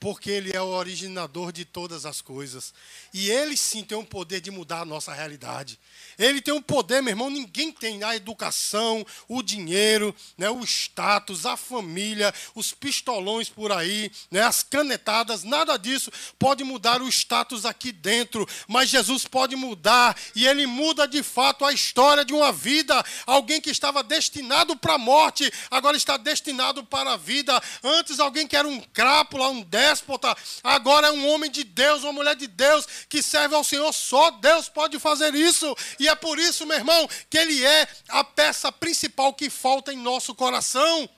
Porque 0.00 0.30
ele 0.30 0.50
é 0.52 0.60
o 0.60 0.66
originador 0.66 1.52
de 1.52 1.64
todas 1.64 2.06
as 2.06 2.20
coisas. 2.20 2.72
E 3.12 3.30
ele 3.30 3.56
sim 3.56 3.84
tem 3.84 3.96
o 3.96 4.04
poder 4.04 4.40
de 4.40 4.50
mudar 4.50 4.80
a 4.80 4.84
nossa 4.84 5.12
realidade. 5.12 5.78
Ele 6.18 6.40
tem 6.40 6.52
um 6.52 6.62
poder, 6.62 7.02
meu 7.02 7.12
irmão, 7.12 7.30
ninguém 7.30 7.70
tem 7.70 8.02
a 8.02 8.16
educação, 8.16 9.06
o 9.28 9.42
dinheiro, 9.42 10.14
né, 10.36 10.50
o 10.50 10.64
status, 10.64 11.46
a 11.46 11.56
família, 11.56 12.32
os 12.54 12.72
pistolões 12.72 13.48
por 13.48 13.70
aí, 13.70 14.10
né, 14.30 14.42
as 14.42 14.62
canetadas, 14.62 15.44
nada 15.44 15.76
disso 15.76 16.10
pode 16.38 16.64
mudar 16.64 17.02
o 17.02 17.08
status 17.08 17.64
aqui 17.64 17.92
dentro, 17.92 18.46
mas 18.66 18.88
Jesus 18.88 19.26
pode 19.26 19.56
mudar 19.56 20.16
e 20.34 20.46
ele 20.46 20.66
muda 20.66 21.06
de 21.06 21.22
fato 21.22 21.64
a 21.64 21.72
história 21.72 22.24
de 22.24 22.32
uma 22.32 22.52
vida. 22.52 23.04
Alguém 23.26 23.60
que 23.60 23.70
estava 23.70 24.02
destinado 24.02 24.76
para 24.76 24.94
a 24.94 24.98
morte, 24.98 25.50
agora 25.70 25.96
está 25.96 26.16
destinado 26.16 26.84
para 26.84 27.12
a 27.12 27.16
vida. 27.16 27.60
Antes 27.82 28.18
alguém 28.18 28.46
que 28.46 28.56
era 28.56 28.66
um 28.66 28.80
crápula, 28.80 29.48
um 29.48 29.62
déspota, 29.90 30.36
agora 30.62 31.08
é 31.08 31.12
um 31.12 31.28
homem 31.28 31.50
de 31.50 31.64
Deus, 31.64 32.04
uma 32.04 32.12
mulher 32.12 32.36
de 32.36 32.46
Deus 32.46 32.86
que 33.08 33.22
serve 33.22 33.54
ao 33.54 33.64
Senhor. 33.64 33.92
Só 33.92 34.30
Deus 34.30 34.68
pode 34.68 34.98
fazer 34.98 35.34
isso. 35.34 35.76
E 35.98 36.08
é 36.08 36.14
por 36.14 36.38
isso, 36.38 36.64
meu 36.66 36.76
irmão, 36.76 37.08
que 37.28 37.36
ele 37.36 37.64
é 37.64 37.88
a 38.08 38.22
peça 38.22 38.70
principal 38.70 39.34
que 39.34 39.50
falta 39.50 39.92
em 39.92 39.96
nosso 39.96 40.34
coração. 40.34 41.08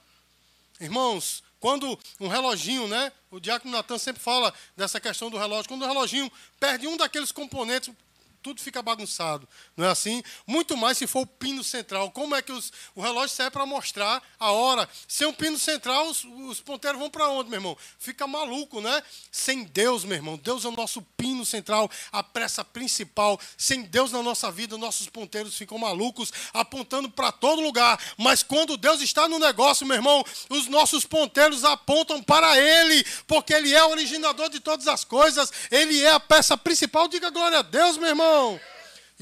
Irmãos, 0.80 1.42
quando 1.60 1.98
um 2.18 2.28
reloginho, 2.28 2.88
né? 2.88 3.12
O 3.30 3.38
diácono 3.38 3.72
Natan 3.72 3.98
sempre 3.98 4.22
fala 4.22 4.52
dessa 4.76 5.00
questão 5.00 5.30
do 5.30 5.38
relógio. 5.38 5.68
Quando 5.68 5.82
o 5.82 5.86
reloginho 5.86 6.30
perde 6.58 6.86
um 6.86 6.96
daqueles 6.96 7.30
componentes, 7.30 7.94
tudo 8.42 8.60
fica 8.60 8.82
bagunçado, 8.82 9.48
não 9.76 9.86
é 9.86 9.90
assim? 9.90 10.22
Muito 10.46 10.76
mais 10.76 10.98
se 10.98 11.06
for 11.06 11.20
o 11.20 11.26
pino 11.26 11.64
central. 11.64 12.10
Como 12.10 12.34
é 12.34 12.42
que 12.42 12.52
os, 12.52 12.70
o 12.94 13.00
relógio 13.00 13.34
serve 13.34 13.52
para 13.52 13.64
mostrar 13.64 14.22
a 14.38 14.52
hora? 14.52 14.88
Sem 15.08 15.26
um 15.26 15.32
pino 15.32 15.58
central, 15.58 16.08
os, 16.08 16.24
os 16.24 16.60
ponteiros 16.60 17.00
vão 17.00 17.08
para 17.08 17.28
onde, 17.28 17.48
meu 17.48 17.58
irmão? 17.58 17.76
Fica 17.98 18.26
maluco, 18.26 18.80
né? 18.80 19.02
Sem 19.30 19.64
Deus, 19.64 20.04
meu 20.04 20.16
irmão. 20.16 20.36
Deus 20.36 20.64
é 20.64 20.68
o 20.68 20.72
nosso 20.72 21.00
pino 21.16 21.46
central, 21.46 21.90
a 22.10 22.22
pressa 22.22 22.62
principal. 22.62 23.40
Sem 23.56 23.82
Deus 23.82 24.12
na 24.12 24.22
nossa 24.22 24.50
vida, 24.50 24.76
nossos 24.76 25.08
ponteiros 25.08 25.56
ficam 25.56 25.78
malucos, 25.78 26.32
apontando 26.52 27.10
para 27.10 27.32
todo 27.32 27.62
lugar. 27.62 27.98
Mas 28.18 28.42
quando 28.42 28.76
Deus 28.76 29.00
está 29.00 29.26
no 29.26 29.38
negócio, 29.38 29.86
meu 29.86 29.96
irmão, 29.96 30.22
os 30.50 30.66
nossos 30.66 31.06
ponteiros 31.06 31.64
apontam 31.64 32.22
para 32.22 32.58
Ele, 32.58 33.04
porque 33.26 33.54
Ele 33.54 33.74
é 33.74 33.82
o 33.84 33.90
originador 33.90 34.50
de 34.50 34.60
todas 34.60 34.86
as 34.86 35.02
coisas. 35.02 35.50
Ele 35.70 36.02
é 36.02 36.10
a 36.10 36.20
peça 36.20 36.58
principal. 36.58 37.08
Diga 37.08 37.30
glória 37.30 37.60
a 37.60 37.62
Deus, 37.62 37.96
meu 37.96 38.08
irmão. 38.08 38.60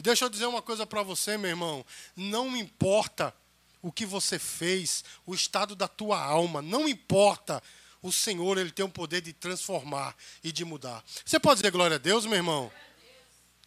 E 0.00 0.02
deixa 0.02 0.24
eu 0.24 0.30
dizer 0.30 0.46
uma 0.46 0.62
coisa 0.62 0.86
para 0.86 1.02
você, 1.02 1.36
meu 1.36 1.50
irmão. 1.50 1.84
Não 2.16 2.56
importa 2.56 3.34
o 3.82 3.92
que 3.92 4.06
você 4.06 4.38
fez, 4.38 5.04
o 5.26 5.34
estado 5.34 5.76
da 5.76 5.86
tua 5.86 6.18
alma, 6.18 6.62
não 6.62 6.88
importa. 6.88 7.62
O 8.00 8.10
Senhor, 8.10 8.56
ele 8.56 8.70
tem 8.70 8.82
o 8.82 8.88
poder 8.88 9.20
de 9.20 9.34
transformar 9.34 10.16
e 10.42 10.50
de 10.52 10.64
mudar. 10.64 11.04
Você 11.22 11.38
pode 11.38 11.60
dizer 11.60 11.70
glória 11.70 11.96
a 11.96 11.98
Deus, 11.98 12.24
meu 12.24 12.36
irmão? 12.36 12.72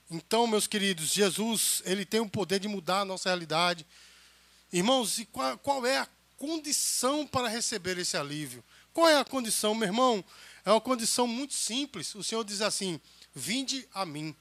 Então, 0.09 0.47
meus 0.47 0.65
queridos, 0.65 1.13
Jesus, 1.13 1.83
ele 1.85 2.03
tem 2.03 2.19
o 2.19 2.27
poder 2.27 2.59
de 2.59 2.67
mudar 2.67 3.01
a 3.01 3.05
nossa 3.05 3.29
realidade. 3.29 3.85
Irmãos, 4.71 5.19
e 5.19 5.25
qual, 5.25 5.55
qual 5.59 5.85
é 5.85 5.99
a 5.99 6.07
condição 6.35 7.27
para 7.27 7.47
receber 7.47 7.95
esse 7.99 8.17
alívio? 8.17 8.63
Qual 8.91 9.07
é 9.07 9.19
a 9.19 9.23
condição, 9.23 9.75
meu 9.75 9.87
irmão? 9.87 10.25
É 10.65 10.71
uma 10.71 10.81
condição 10.81 11.27
muito 11.27 11.53
simples. 11.53 12.15
O 12.15 12.23
Senhor 12.23 12.43
diz 12.43 12.59
assim: 12.59 12.99
Vinde 13.35 13.87
a 13.93 14.03
mim 14.03 14.35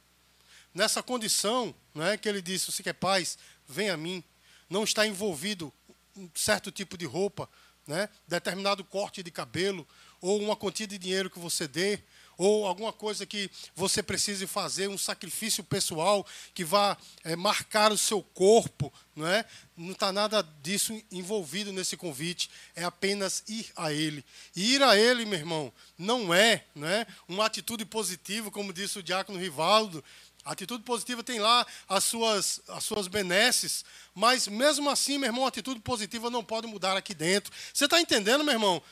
nessa 0.74 1.02
condição, 1.02 1.74
não 1.94 2.06
é 2.06 2.16
que 2.16 2.28
ele 2.28 2.42
disse: 2.42 2.70
"Você 2.70 2.82
quer 2.82 2.94
paz? 2.94 3.38
Vem 3.66 3.90
a 3.90 3.96
mim". 3.96 4.22
Não 4.68 4.84
está 4.84 5.06
envolvido 5.06 5.72
um 6.16 6.28
certo 6.34 6.70
tipo 6.70 6.96
de 6.96 7.04
roupa, 7.04 7.48
né? 7.86 8.08
Determinado 8.26 8.84
corte 8.84 9.22
de 9.22 9.30
cabelo 9.30 9.86
ou 10.20 10.40
uma 10.40 10.54
quantia 10.54 10.86
de 10.86 10.96
dinheiro 10.96 11.28
que 11.28 11.38
você 11.38 11.66
dê, 11.66 11.98
ou 12.38 12.66
alguma 12.66 12.92
coisa 12.92 13.26
que 13.26 13.50
você 13.74 14.02
precise 14.02 14.46
fazer, 14.46 14.88
um 14.88 14.96
sacrifício 14.96 15.62
pessoal 15.62 16.26
que 16.54 16.64
vá 16.64 16.96
é, 17.24 17.36
marcar 17.36 17.92
o 17.92 17.98
seu 17.98 18.22
corpo, 18.22 18.92
não 19.14 19.26
é? 19.26 19.44
Não 19.76 19.92
está 19.92 20.12
nada 20.12 20.42
disso 20.62 21.00
envolvido 21.10 21.72
nesse 21.72 21.96
convite, 21.96 22.48
é 22.74 22.84
apenas 22.84 23.42
ir 23.48 23.70
a 23.76 23.92
Ele. 23.92 24.24
E 24.54 24.74
ir 24.74 24.82
a 24.82 24.96
Ele, 24.96 25.24
meu 25.24 25.38
irmão, 25.38 25.72
não 25.98 26.32
é, 26.32 26.64
não 26.74 26.88
é 26.88 27.06
uma 27.28 27.46
atitude 27.46 27.84
positiva, 27.84 28.50
como 28.50 28.72
disse 28.72 28.98
o 28.98 29.02
diácono 29.02 29.38
Rivaldo, 29.38 30.02
a 30.44 30.52
atitude 30.52 30.82
positiva 30.82 31.22
tem 31.22 31.38
lá 31.38 31.64
as 31.88 32.02
suas, 32.02 32.60
as 32.68 32.82
suas 32.82 33.06
benesses, 33.06 33.84
mas 34.14 34.48
mesmo 34.48 34.90
assim, 34.90 35.16
meu 35.16 35.28
irmão, 35.28 35.44
a 35.44 35.48
atitude 35.48 35.80
positiva 35.80 36.28
não 36.28 36.42
pode 36.42 36.66
mudar 36.66 36.96
aqui 36.96 37.14
dentro. 37.14 37.52
Você 37.72 37.84
está 37.84 38.00
entendendo, 38.00 38.42
meu 38.42 38.52
irmão? 38.52 38.82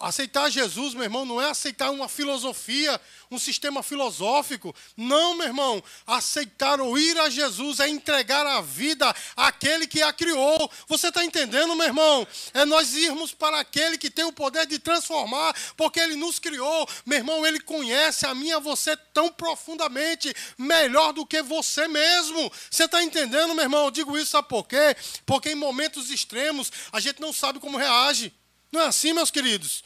Aceitar 0.00 0.50
Jesus, 0.50 0.92
meu 0.94 1.04
irmão, 1.04 1.24
não 1.24 1.40
é 1.40 1.48
aceitar 1.48 1.90
uma 1.90 2.08
filosofia, 2.08 3.00
um 3.30 3.38
sistema 3.38 3.82
filosófico. 3.84 4.74
Não, 4.96 5.34
meu 5.34 5.46
irmão. 5.46 5.82
Aceitar 6.06 6.80
ou 6.80 6.98
ir 6.98 7.16
a 7.18 7.30
Jesus 7.30 7.78
é 7.78 7.88
entregar 7.88 8.44
a 8.44 8.60
vida 8.60 9.14
àquele 9.36 9.86
que 9.86 10.02
a 10.02 10.12
criou. 10.12 10.70
Você 10.88 11.08
está 11.08 11.24
entendendo, 11.24 11.76
meu 11.76 11.86
irmão? 11.86 12.26
É 12.52 12.64
nós 12.64 12.94
irmos 12.94 13.32
para 13.32 13.60
aquele 13.60 13.96
que 13.96 14.10
tem 14.10 14.24
o 14.24 14.32
poder 14.32 14.66
de 14.66 14.78
transformar, 14.78 15.54
porque 15.76 16.00
ele 16.00 16.16
nos 16.16 16.38
criou. 16.38 16.86
Meu 17.06 17.18
irmão, 17.18 17.46
ele 17.46 17.60
conhece 17.60 18.26
a 18.26 18.34
mim 18.34 18.48
e 18.48 18.52
a 18.52 18.58
você 18.58 18.96
tão 19.14 19.30
profundamente, 19.30 20.34
melhor 20.58 20.79
do 21.14 21.26
que 21.26 21.42
você 21.42 21.86
mesmo. 21.88 22.50
Você 22.70 22.84
está 22.84 23.02
entendendo, 23.02 23.54
meu 23.54 23.64
irmão? 23.64 23.84
Eu 23.86 23.90
digo 23.90 24.16
isso, 24.16 24.30
sabe 24.30 24.48
por 24.48 24.66
quê? 24.66 24.96
Porque 25.26 25.50
em 25.50 25.54
momentos 25.54 26.10
extremos 26.10 26.70
a 26.92 27.00
gente 27.00 27.20
não 27.20 27.32
sabe 27.32 27.58
como 27.58 27.76
reage. 27.76 28.32
Não 28.72 28.80
é 28.80 28.86
assim, 28.86 29.12
meus 29.12 29.30
queridos? 29.30 29.82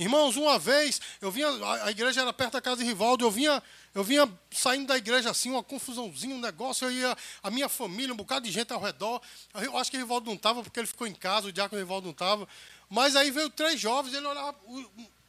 Irmãos, 0.00 0.34
uma 0.36 0.58
vez, 0.58 0.98
eu 1.20 1.30
vinha, 1.30 1.46
a 1.84 1.90
igreja 1.90 2.22
era 2.22 2.32
perto 2.32 2.54
da 2.54 2.60
casa 2.62 2.78
de 2.78 2.84
Rivaldo, 2.84 3.22
eu 3.22 3.30
vinha, 3.30 3.62
eu 3.94 4.02
vinha 4.02 4.26
saindo 4.50 4.86
da 4.86 4.96
igreja 4.96 5.30
assim, 5.30 5.50
uma 5.50 5.62
confusãozinha, 5.62 6.34
um 6.34 6.40
negócio, 6.40 6.86
eu 6.86 6.90
ia, 6.90 7.14
a 7.42 7.50
minha 7.50 7.68
família, 7.68 8.14
um 8.14 8.16
bocado 8.16 8.46
de 8.46 8.50
gente 8.50 8.72
ao 8.72 8.80
redor. 8.80 9.20
Eu 9.54 9.76
acho 9.76 9.90
que 9.90 9.98
o 9.98 10.00
Rivaldo 10.00 10.26
não 10.26 10.36
estava, 10.36 10.62
porque 10.62 10.80
ele 10.80 10.86
ficou 10.86 11.06
em 11.06 11.14
casa, 11.14 11.48
o 11.48 11.52
diácono 11.52 11.78
Rivaldo 11.78 12.06
não 12.06 12.12
estava. 12.12 12.48
Mas 12.88 13.14
aí 13.14 13.30
veio 13.30 13.50
três 13.50 13.78
jovens, 13.78 14.14
ele 14.14 14.26
olhava, 14.26 14.56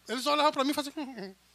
eles 0.08 0.26
olhavam 0.26 0.54
para 0.54 0.64
mim 0.64 0.72
e 0.72 0.74
faziam. 0.74 0.94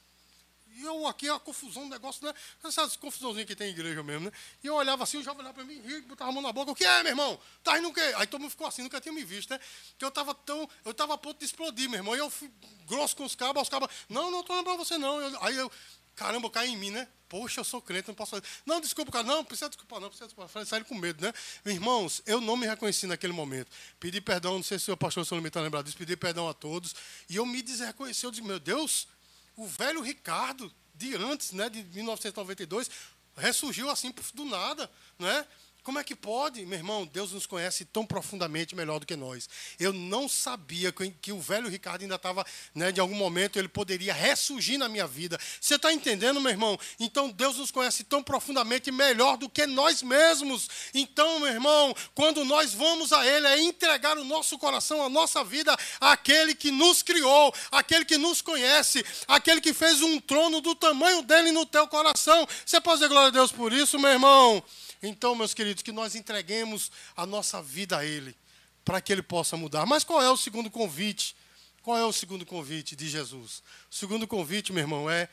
E 0.76 0.82
eu 0.84 1.06
aqui, 1.06 1.28
a 1.28 1.38
confusão, 1.38 1.84
um 1.84 1.88
negócio, 1.88 2.24
né? 2.26 2.34
Essas 2.62 2.96
confusãozinhas 2.96 3.46
que 3.46 3.56
tem 3.56 3.68
em 3.68 3.70
igreja 3.70 4.02
mesmo, 4.02 4.26
né? 4.26 4.32
E 4.62 4.66
eu 4.66 4.74
olhava 4.74 5.04
assim, 5.04 5.16
o 5.16 5.22
jovem 5.22 5.40
olhava 5.40 5.54
para 5.54 5.64
mim, 5.64 5.80
ria, 5.80 6.02
botava 6.02 6.30
a 6.30 6.32
mão 6.32 6.42
na 6.42 6.52
boca. 6.52 6.72
O 6.72 6.74
que 6.74 6.84
é, 6.84 7.02
meu 7.02 7.12
irmão? 7.12 7.40
Tá 7.64 7.76
rindo 7.76 7.88
o 7.88 7.94
quê? 7.94 8.12
Aí 8.16 8.26
todo 8.26 8.42
mundo 8.42 8.50
ficou 8.50 8.66
assim, 8.66 8.82
nunca 8.82 9.00
tinha 9.00 9.12
me 9.12 9.24
visto, 9.24 9.50
né? 9.50 9.58
Que 9.98 10.04
eu 10.04 10.10
estava 10.10 10.34
tão. 10.34 10.68
Eu 10.84 10.90
estava 10.90 11.14
a 11.14 11.18
ponto 11.18 11.38
de 11.38 11.46
explodir, 11.46 11.88
meu 11.88 11.98
irmão. 11.98 12.14
E 12.14 12.18
eu 12.18 12.28
fui 12.28 12.50
grosso 12.86 13.16
com 13.16 13.24
os 13.24 13.34
cabos, 13.34 13.62
os 13.62 13.68
cabos. 13.70 13.88
Não, 14.08 14.30
não 14.30 14.40
estou 14.40 14.54
lembrando 14.54 14.78
você, 14.78 14.98
não. 14.98 15.18
Eu, 15.20 15.42
aí 15.42 15.56
eu. 15.56 15.72
Caramba, 16.14 16.48
cai 16.50 16.68
em 16.68 16.76
mim, 16.76 16.90
né? 16.90 17.08
Poxa, 17.28 17.60
eu 17.60 17.64
sou 17.64 17.82
crente, 17.82 18.08
não 18.08 18.14
posso 18.14 18.30
fazer. 18.30 18.44
Não, 18.64 18.80
desculpa, 18.80 19.10
cara. 19.10 19.24
Não, 19.24 19.44
precisa 19.44 19.68
desculpar, 19.68 20.00
não, 20.00 20.08
precisa 20.08 20.26
desculpar. 20.26 20.64
Falei, 20.64 20.84
com 20.84 20.94
medo, 20.94 21.24
né? 21.24 21.32
Irmãos, 21.64 22.22
eu 22.24 22.40
não 22.40 22.56
me 22.56 22.66
reconheci 22.66 23.06
naquele 23.06 23.32
momento. 23.32 23.70
Pedi 23.98 24.20
perdão, 24.20 24.54
não 24.54 24.62
sei 24.62 24.78
se 24.78 24.90
o 24.90 24.96
pastor 24.96 25.26
Solomito 25.26 25.48
está 25.48 25.60
lembrado 25.60 25.84
disso, 25.84 25.96
pedi 25.96 26.16
perdão 26.16 26.48
a 26.48 26.54
todos. 26.54 26.94
E 27.28 27.36
eu 27.36 27.44
me 27.44 27.62
desreconheci. 27.62 28.24
Eu 28.24 28.30
disse, 28.30 28.42
meu 28.42 28.60
Deus, 28.60 29.08
o 29.56 29.66
velho 29.66 30.00
Ricardo 30.00 30.72
de 30.94 31.14
antes, 31.16 31.52
né, 31.52 31.68
de 31.68 31.82
1992, 31.82 32.90
ressurgiu 33.36 33.90
assim 33.90 34.12
do 34.34 34.44
nada, 34.44 34.90
né? 35.18 35.46
Como 35.86 36.00
é 36.00 36.02
que 36.02 36.16
pode? 36.16 36.66
Meu 36.66 36.80
irmão, 36.80 37.06
Deus 37.06 37.30
nos 37.30 37.46
conhece 37.46 37.84
tão 37.84 38.04
profundamente 38.04 38.74
melhor 38.74 38.98
do 38.98 39.06
que 39.06 39.14
nós. 39.14 39.48
Eu 39.78 39.92
não 39.92 40.28
sabia 40.28 40.92
que, 41.22 41.30
o 41.30 41.40
velho 41.40 41.68
Ricardo 41.68 42.02
ainda 42.02 42.16
estava, 42.16 42.44
né, 42.74 42.90
de 42.90 42.98
algum 42.98 43.14
momento, 43.14 43.56
ele 43.56 43.68
poderia 43.68 44.12
ressurgir 44.12 44.80
na 44.80 44.88
minha 44.88 45.06
vida. 45.06 45.38
Você 45.60 45.76
está 45.76 45.92
entendendo, 45.92 46.40
meu 46.40 46.50
irmão? 46.50 46.76
Então 46.98 47.30
Deus 47.30 47.58
nos 47.58 47.70
conhece 47.70 48.02
tão 48.02 48.20
profundamente 48.20 48.90
melhor 48.90 49.36
do 49.36 49.48
que 49.48 49.64
nós 49.64 50.02
mesmos. 50.02 50.68
Então, 50.92 51.38
meu 51.38 51.50
irmão, 51.50 51.94
quando 52.16 52.44
nós 52.44 52.74
vamos 52.74 53.12
a 53.12 53.24
Ele, 53.24 53.46
é 53.46 53.62
entregar 53.62 54.18
o 54.18 54.24
nosso 54.24 54.58
coração, 54.58 55.04
a 55.04 55.08
nossa 55.08 55.44
vida 55.44 55.76
àquele 56.00 56.56
que 56.56 56.72
nos 56.72 57.00
criou, 57.00 57.54
aquele 57.70 58.04
que 58.04 58.18
nos 58.18 58.42
conhece, 58.42 59.06
aquele 59.28 59.60
que 59.60 59.72
fez 59.72 60.02
um 60.02 60.18
trono 60.18 60.60
do 60.60 60.74
tamanho 60.74 61.22
dele 61.22 61.52
no 61.52 61.64
teu 61.64 61.86
coração. 61.86 62.44
Você 62.64 62.80
pode 62.80 62.96
dizer 62.96 63.08
glória 63.08 63.28
a 63.28 63.30
Deus 63.30 63.52
por 63.52 63.72
isso, 63.72 64.00
meu 64.00 64.10
irmão? 64.10 64.64
Então, 65.08 65.34
meus 65.34 65.54
queridos, 65.54 65.82
que 65.82 65.92
nós 65.92 66.14
entreguemos 66.14 66.90
a 67.16 67.26
nossa 67.26 67.62
vida 67.62 67.98
a 67.98 68.04
Ele, 68.04 68.36
para 68.84 69.00
que 69.00 69.12
Ele 69.12 69.22
possa 69.22 69.56
mudar. 69.56 69.86
Mas 69.86 70.04
qual 70.04 70.22
é 70.22 70.30
o 70.30 70.36
segundo 70.36 70.70
convite? 70.70 71.36
Qual 71.82 71.96
é 71.96 72.04
o 72.04 72.12
segundo 72.12 72.44
convite 72.44 72.96
de 72.96 73.08
Jesus? 73.08 73.62
O 73.90 73.94
segundo 73.94 74.26
convite, 74.26 74.72
meu 74.72 74.82
irmão, 74.82 75.08
é 75.08 75.28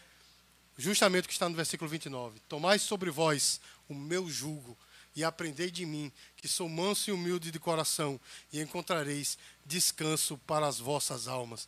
justamente 0.78 1.26
o 1.26 1.28
que 1.28 1.34
está 1.34 1.50
no 1.50 1.56
versículo 1.56 1.90
29. 1.90 2.40
Tomai 2.48 2.78
sobre 2.78 3.10
vós 3.10 3.60
o 3.90 3.94
meu 3.96 4.30
jugo 4.30 4.78
e 5.16 5.24
aprendei 5.24 5.70
de 5.70 5.86
mim, 5.86 6.12
que 6.36 6.48
sou 6.48 6.68
manso 6.68 7.10
e 7.10 7.14
humilde 7.14 7.52
de 7.52 7.60
coração, 7.60 8.20
e 8.52 8.60
encontrareis 8.60 9.38
descanso 9.66 10.38
para 10.40 10.68
as 10.68 10.80
vossas 10.80 11.28
almas. 11.28 11.68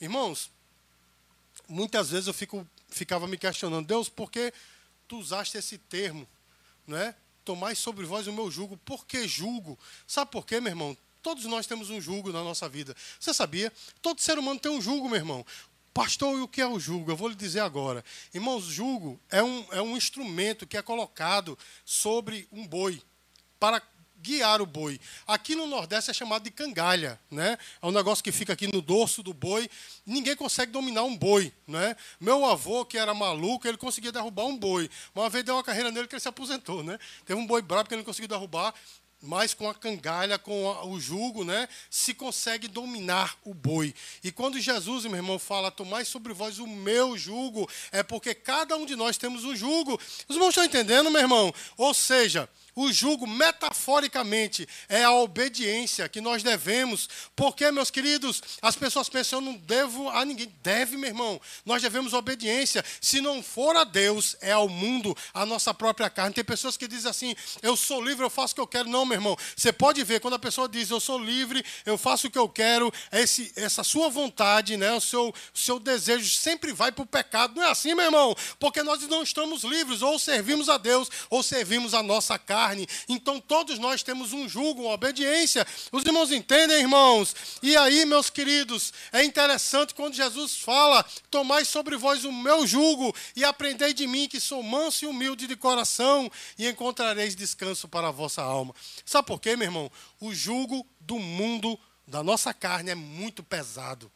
Irmãos, 0.00 0.50
muitas 1.68 2.10
vezes 2.10 2.26
eu 2.26 2.34
fico, 2.34 2.66
ficava 2.88 3.26
me 3.26 3.36
questionando, 3.36 3.86
Deus, 3.86 4.08
por 4.08 4.30
que 4.30 4.52
tu 5.06 5.18
usaste 5.18 5.58
esse 5.58 5.76
termo, 5.78 6.26
não 6.86 6.96
é? 6.96 7.14
Tomai 7.46 7.76
sobre 7.76 8.04
vós 8.04 8.26
o 8.26 8.32
meu 8.32 8.50
jugo. 8.50 8.76
Por 8.78 9.06
que 9.06 9.26
jugo? 9.26 9.78
Sabe 10.06 10.32
por 10.32 10.44
quê, 10.44 10.60
meu 10.60 10.72
irmão? 10.72 10.96
Todos 11.22 11.44
nós 11.44 11.66
temos 11.66 11.88
um 11.88 12.00
jugo 12.00 12.32
na 12.32 12.42
nossa 12.42 12.68
vida. 12.68 12.94
Você 13.18 13.32
sabia? 13.32 13.72
Todo 14.02 14.20
ser 14.20 14.38
humano 14.38 14.58
tem 14.58 14.70
um 14.70 14.82
jugo, 14.82 15.08
meu 15.08 15.16
irmão. 15.16 15.46
Pastor, 15.94 16.36
e 16.36 16.42
o 16.42 16.48
que 16.48 16.60
é 16.60 16.66
o 16.66 16.78
jugo? 16.78 17.10
Eu 17.10 17.16
vou 17.16 17.28
lhe 17.28 17.36
dizer 17.36 17.60
agora. 17.60 18.04
Irmãos, 18.34 18.64
jugo 18.64 19.18
é 19.30 19.42
um, 19.42 19.64
é 19.70 19.80
um 19.80 19.96
instrumento 19.96 20.66
que 20.66 20.76
é 20.76 20.82
colocado 20.82 21.56
sobre 21.84 22.48
um 22.52 22.66
boi 22.66 23.00
para 23.58 23.80
guiar 24.22 24.60
o 24.60 24.66
boi. 24.66 25.00
Aqui 25.26 25.54
no 25.54 25.66
Nordeste 25.66 26.10
é 26.10 26.14
chamado 26.14 26.42
de 26.42 26.50
cangalha, 26.50 27.18
né? 27.30 27.58
É 27.80 27.86
um 27.86 27.90
negócio 27.90 28.22
que 28.22 28.32
fica 28.32 28.52
aqui 28.52 28.66
no 28.66 28.80
dorso 28.80 29.22
do 29.22 29.32
boi. 29.32 29.68
Ninguém 30.04 30.36
consegue 30.36 30.72
dominar 30.72 31.04
um 31.04 31.16
boi, 31.16 31.52
né? 31.66 31.96
Meu 32.20 32.44
avô, 32.44 32.84
que 32.84 32.98
era 32.98 33.14
maluco, 33.14 33.66
ele 33.66 33.76
conseguia 33.76 34.12
derrubar 34.12 34.46
um 34.46 34.56
boi. 34.56 34.90
Uma 35.14 35.28
vez 35.28 35.44
deu 35.44 35.54
uma 35.54 35.64
carreira 35.64 35.90
nele 35.90 36.08
que 36.08 36.14
ele 36.14 36.20
se 36.20 36.28
aposentou, 36.28 36.82
né? 36.82 36.98
Teve 37.24 37.40
um 37.40 37.46
boi 37.46 37.62
brabo 37.62 37.88
que 37.88 37.94
ele 37.94 38.00
não 38.00 38.06
conseguiu 38.06 38.28
derrubar, 38.28 38.74
mas 39.22 39.54
com 39.54 39.68
a 39.68 39.74
cangalha, 39.74 40.38
com 40.38 40.64
o 40.88 41.00
jugo, 41.00 41.44
né, 41.44 41.68
se 41.90 42.14
consegue 42.14 42.68
dominar 42.68 43.36
o 43.44 43.52
boi. 43.52 43.94
E 44.22 44.30
quando 44.30 44.60
Jesus, 44.60 45.04
meu 45.04 45.16
irmão, 45.16 45.38
fala, 45.38 45.70
tomai 45.70 46.04
sobre 46.04 46.32
vós 46.32 46.58
o 46.58 46.66
meu 46.66 47.16
jugo, 47.16 47.68
é 47.90 48.02
porque 48.02 48.34
cada 48.34 48.76
um 48.76 48.86
de 48.86 48.94
nós 48.94 49.16
temos 49.16 49.44
um 49.44 49.56
jugo. 49.56 49.98
Os 50.28 50.36
irmãos 50.36 50.50
estão 50.50 50.64
entendendo, 50.64 51.10
meu 51.10 51.20
irmão? 51.20 51.52
Ou 51.76 51.92
seja, 51.94 52.48
o 52.76 52.92
jugo, 52.92 53.26
metaforicamente, 53.26 54.68
é 54.86 55.02
a 55.02 55.10
obediência 55.10 56.06
que 56.10 56.20
nós 56.20 56.42
devemos. 56.42 57.08
Porque, 57.34 57.70
meus 57.70 57.90
queridos, 57.90 58.42
as 58.60 58.76
pessoas 58.76 59.08
pensam, 59.08 59.38
eu 59.38 59.44
não 59.46 59.54
devo 59.54 60.10
a 60.10 60.22
ninguém. 60.26 60.54
Deve, 60.62 60.98
meu 60.98 61.08
irmão. 61.08 61.40
Nós 61.64 61.80
devemos 61.80 62.12
obediência. 62.12 62.84
Se 63.00 63.22
não 63.22 63.42
for 63.42 63.74
a 63.76 63.84
Deus, 63.84 64.36
é 64.42 64.52
ao 64.52 64.68
mundo, 64.68 65.16
a 65.32 65.46
nossa 65.46 65.72
própria 65.72 66.10
carne. 66.10 66.34
Tem 66.34 66.44
pessoas 66.44 66.76
que 66.76 66.86
dizem 66.86 67.10
assim, 67.10 67.34
eu 67.62 67.74
sou 67.76 68.04
livre, 68.04 68.26
eu 68.26 68.30
faço 68.30 68.52
o 68.52 68.56
que 68.56 68.60
eu 68.60 68.66
quero. 68.66 68.90
Não, 68.90 69.06
meu 69.06 69.16
irmão. 69.16 69.38
Você 69.56 69.72
pode 69.72 70.04
ver, 70.04 70.20
quando 70.20 70.34
a 70.34 70.38
pessoa 70.38 70.68
diz, 70.68 70.90
eu 70.90 71.00
sou 71.00 71.18
livre, 71.18 71.64
eu 71.86 71.96
faço 71.96 72.26
o 72.26 72.30
que 72.30 72.38
eu 72.38 72.48
quero, 72.48 72.92
esse, 73.10 73.52
essa 73.56 73.82
sua 73.82 74.10
vontade, 74.10 74.76
né, 74.76 74.92
o, 74.92 75.00
seu, 75.00 75.34
seu 75.54 75.78
desejo 75.78 76.28
sempre 76.28 76.74
vai 76.74 76.92
para 76.92 77.02
o 77.02 77.06
pecado. 77.06 77.56
Não 77.56 77.62
é 77.62 77.70
assim, 77.70 77.94
meu 77.94 78.04
irmão? 78.04 78.36
Porque 78.60 78.82
nós 78.82 79.00
não 79.08 79.22
estamos 79.22 79.64
livres. 79.64 80.02
Ou 80.02 80.18
servimos 80.18 80.68
a 80.68 80.76
Deus, 80.76 81.10
ou 81.30 81.42
servimos 81.42 81.94
a 81.94 82.02
nossa 82.02 82.38
carne 82.38 82.65
carne. 82.66 82.86
Então 83.08 83.40
todos 83.40 83.78
nós 83.78 84.02
temos 84.02 84.32
um 84.32 84.48
jugo, 84.48 84.82
uma 84.82 84.94
obediência. 84.94 85.66
Os 85.92 86.04
irmãos 86.04 86.32
entendem, 86.32 86.80
irmãos? 86.80 87.34
E 87.62 87.76
aí, 87.76 88.04
meus 88.04 88.28
queridos, 88.28 88.92
é 89.12 89.24
interessante 89.24 89.94
quando 89.94 90.14
Jesus 90.14 90.56
fala: 90.56 91.04
Tomai 91.30 91.64
sobre 91.64 91.96
vós 91.96 92.24
o 92.24 92.32
meu 92.32 92.66
jugo 92.66 93.14
e 93.36 93.44
aprendei 93.44 93.94
de 93.94 94.06
mim, 94.06 94.28
que 94.28 94.40
sou 94.40 94.62
manso 94.62 95.04
e 95.04 95.08
humilde 95.08 95.46
de 95.46 95.56
coração, 95.56 96.30
e 96.58 96.66
encontrareis 96.68 97.36
descanso 97.36 97.88
para 97.88 98.08
a 98.08 98.12
vossa 98.12 98.42
alma. 98.42 98.74
Sabe 99.04 99.26
por 99.26 99.40
quê, 99.40 99.56
meu 99.56 99.66
irmão? 99.66 99.90
O 100.20 100.34
jugo 100.34 100.86
do 100.98 101.18
mundo, 101.18 101.78
da 102.06 102.22
nossa 102.22 102.52
carne, 102.52 102.90
é 102.90 102.94
muito 102.94 103.42
pesado. 103.42 104.10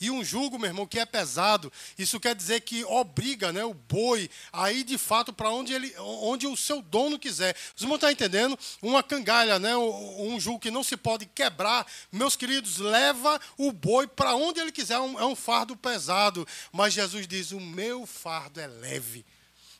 E 0.00 0.10
um 0.10 0.22
jugo, 0.22 0.58
meu 0.58 0.68
irmão, 0.68 0.86
que 0.86 0.98
é 0.98 1.06
pesado, 1.06 1.72
isso 1.98 2.20
quer 2.20 2.34
dizer 2.34 2.60
que 2.60 2.84
obriga 2.84 3.52
né, 3.52 3.64
o 3.64 3.72
boi 3.72 4.28
a 4.52 4.70
ir 4.70 4.84
de 4.84 4.98
fato 4.98 5.32
para 5.32 5.50
onde, 5.50 5.72
ele, 5.72 5.94
onde 5.98 6.46
o 6.46 6.56
seu 6.56 6.82
dono 6.82 7.18
quiser. 7.18 7.56
Os 7.74 7.80
irmãos 7.82 7.96
estão 7.96 8.10
entendendo? 8.10 8.58
Uma 8.82 9.02
cangalha, 9.02 9.58
né, 9.58 9.76
um 9.76 10.38
jugo 10.38 10.58
que 10.58 10.70
não 10.70 10.84
se 10.84 10.96
pode 10.96 11.24
quebrar, 11.26 11.86
meus 12.12 12.36
queridos, 12.36 12.78
leva 12.78 13.40
o 13.56 13.72
boi 13.72 14.06
para 14.06 14.34
onde 14.34 14.60
ele 14.60 14.72
quiser. 14.72 14.94
É 14.94 15.00
um, 15.00 15.20
é 15.20 15.24
um 15.24 15.36
fardo 15.36 15.76
pesado. 15.76 16.46
Mas 16.72 16.94
Jesus 16.94 17.26
diz: 17.26 17.52
o 17.52 17.60
meu 17.60 18.06
fardo 18.06 18.60
é 18.60 18.66
leve. 18.66 19.24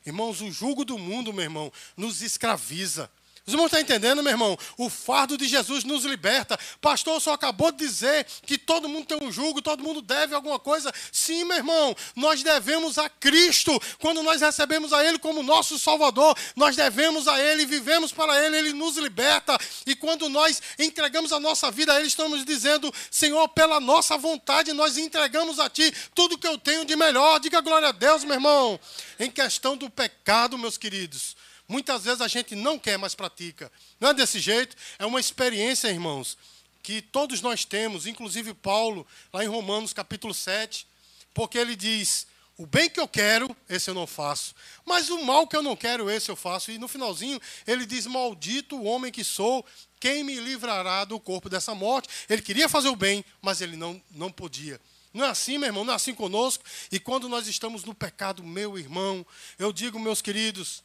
Irmãos, 0.05 0.41
o 0.41 0.51
jugo 0.51 0.85
do 0.85 0.99
mundo, 0.99 1.33
meu 1.33 1.45
irmão, 1.45 1.73
nos 1.97 2.23
escraviza. 2.23 3.11
Os 3.47 3.53
irmãos 3.53 3.67
estão 3.67 3.79
entendendo, 3.79 4.25
meu 4.25 4.33
irmão? 4.33 4.59
O 4.77 4.91
fardo 4.91 5.39
de 5.39 5.47
Jesus 5.47 5.85
nos 5.85 6.05
liberta. 6.05 6.59
Pastor, 6.81 7.21
só 7.21 7.33
acabou 7.33 7.71
de 7.71 7.79
dizer 7.79 8.27
que 8.45 8.59
todo 8.59 8.89
mundo 8.89 9.07
tem 9.07 9.19
um 9.23 9.31
jugo, 9.31 9.63
todo 9.63 9.85
mundo 9.85 10.03
deve 10.03 10.35
alguma 10.35 10.59
coisa. 10.59 10.93
Sim, 11.13 11.45
meu 11.45 11.59
irmão, 11.59 11.95
nós 12.17 12.43
devemos 12.43 12.99
a 12.99 13.09
Cristo. 13.09 13.81
Quando 14.01 14.21
nós 14.21 14.41
recebemos 14.41 14.93
a 14.93 15.05
Ele 15.05 15.17
como 15.17 15.45
nosso 15.45 15.79
Salvador, 15.79 16.37
nós 16.57 16.75
devemos 16.75 17.29
a 17.29 17.41
Ele, 17.41 17.65
vivemos 17.65 18.11
para 18.11 18.45
Ele, 18.45 18.57
Ele 18.57 18.73
nos 18.73 18.97
liberta. 18.97 19.57
E 19.87 19.95
quando 19.95 20.29
nós 20.29 20.61
entregamos 20.77 21.33
a 21.33 21.39
nossa 21.39 21.71
vida 21.71 21.93
a 21.93 22.01
Ele, 22.01 22.09
estamos 22.09 22.45
dizendo: 22.45 22.93
Senhor, 23.13 23.49
pela 23.51 23.79
nossa 23.79 24.19
vontade, 24.19 24.73
nós 24.73 24.99
entregamos 24.99 25.61
a 25.61 25.71
Ti 25.71 25.95
tudo 26.17 26.37
que 26.37 26.49
eu 26.49 26.59
tenho 26.59 26.85
de 26.85 26.97
melhor. 26.97 27.39
Diga 27.39 27.61
glória 27.61 27.91
a 27.91 27.93
Deus, 27.93 28.25
meu 28.25 28.35
irmão. 28.35 28.81
Em 29.21 29.31
questão 29.31 29.77
do 29.77 29.89
pecado, 29.89 30.59
meus 30.59 30.77
queridos. 30.77 31.37
Muitas 31.69 32.05
vezes 32.05 32.21
a 32.21 32.29
gente 32.29 32.55
não 32.55 32.79
quer, 32.79 32.97
mas 32.97 33.15
pratica. 33.15 33.71
Não 33.99 34.11
é 34.11 34.15
desse 34.15 34.39
jeito? 34.39 34.77
É 34.99 35.07
uma 35.07 35.21
experiência, 35.21 35.89
irmãos, 35.89 36.39
que 36.83 37.03
todos 37.03 37.41
nós 37.41 37.65
temos, 37.65 38.07
inclusive 38.07 38.55
Paulo, 38.55 39.07
lá 39.33 39.45
em 39.45 39.49
Romanos 39.49 39.93
capítulo 39.93 40.33
7, 40.33 40.87
porque 41.35 41.59
ele 41.59 41.75
diz: 41.75 42.27
o 42.59 42.65
bem 42.65 42.89
que 42.89 42.99
eu 42.99 43.07
quero, 43.07 43.55
esse 43.69 43.91
eu 43.91 43.95
não 43.95 44.07
faço. 44.07 44.55
Mas 44.85 45.11
o 45.11 45.23
mal 45.23 45.47
que 45.47 45.55
eu 45.55 45.63
não 45.63 45.77
quero, 45.77 46.09
esse 46.09 46.31
eu 46.31 46.37
faço. 46.37 46.71
E 46.71 46.79
no 46.79 46.89
finalzinho, 46.89 47.41
ele 47.67 47.85
diz: 47.85 48.07
Maldito 48.07 48.77
o 48.77 48.85
homem 48.85 49.13
que 49.13 49.23
sou, 49.23 49.67
quem 50.01 50.25
me 50.25 50.37
livrará 50.37 51.05
do 51.05 51.21
corpo 51.21 51.51
dessa 51.51 51.75
morte? 51.75 52.09
Ele 52.31 52.41
queria 52.41 52.69
fazer 52.69 52.89
o 52.89 52.97
bem, 52.97 53.23
mas 53.43 53.61
ele 53.61 53.77
não, 53.77 54.01
não 54.11 54.33
podia. 54.33 54.81
Não 55.13 55.25
é 55.25 55.29
assim, 55.29 55.59
meu 55.59 55.69
irmão? 55.69 55.85
Não 55.85 55.93
é 55.93 55.97
assim 55.97 56.15
conosco? 56.15 56.65
E 56.91 56.99
quando 56.99 57.29
nós 57.29 57.47
estamos 57.47 57.85
no 57.85 57.95
pecado, 57.95 58.43
meu 58.43 58.79
irmão, 58.79 59.27
eu 59.59 59.73
digo, 59.73 59.99
meus 59.99 60.23
queridos, 60.23 60.83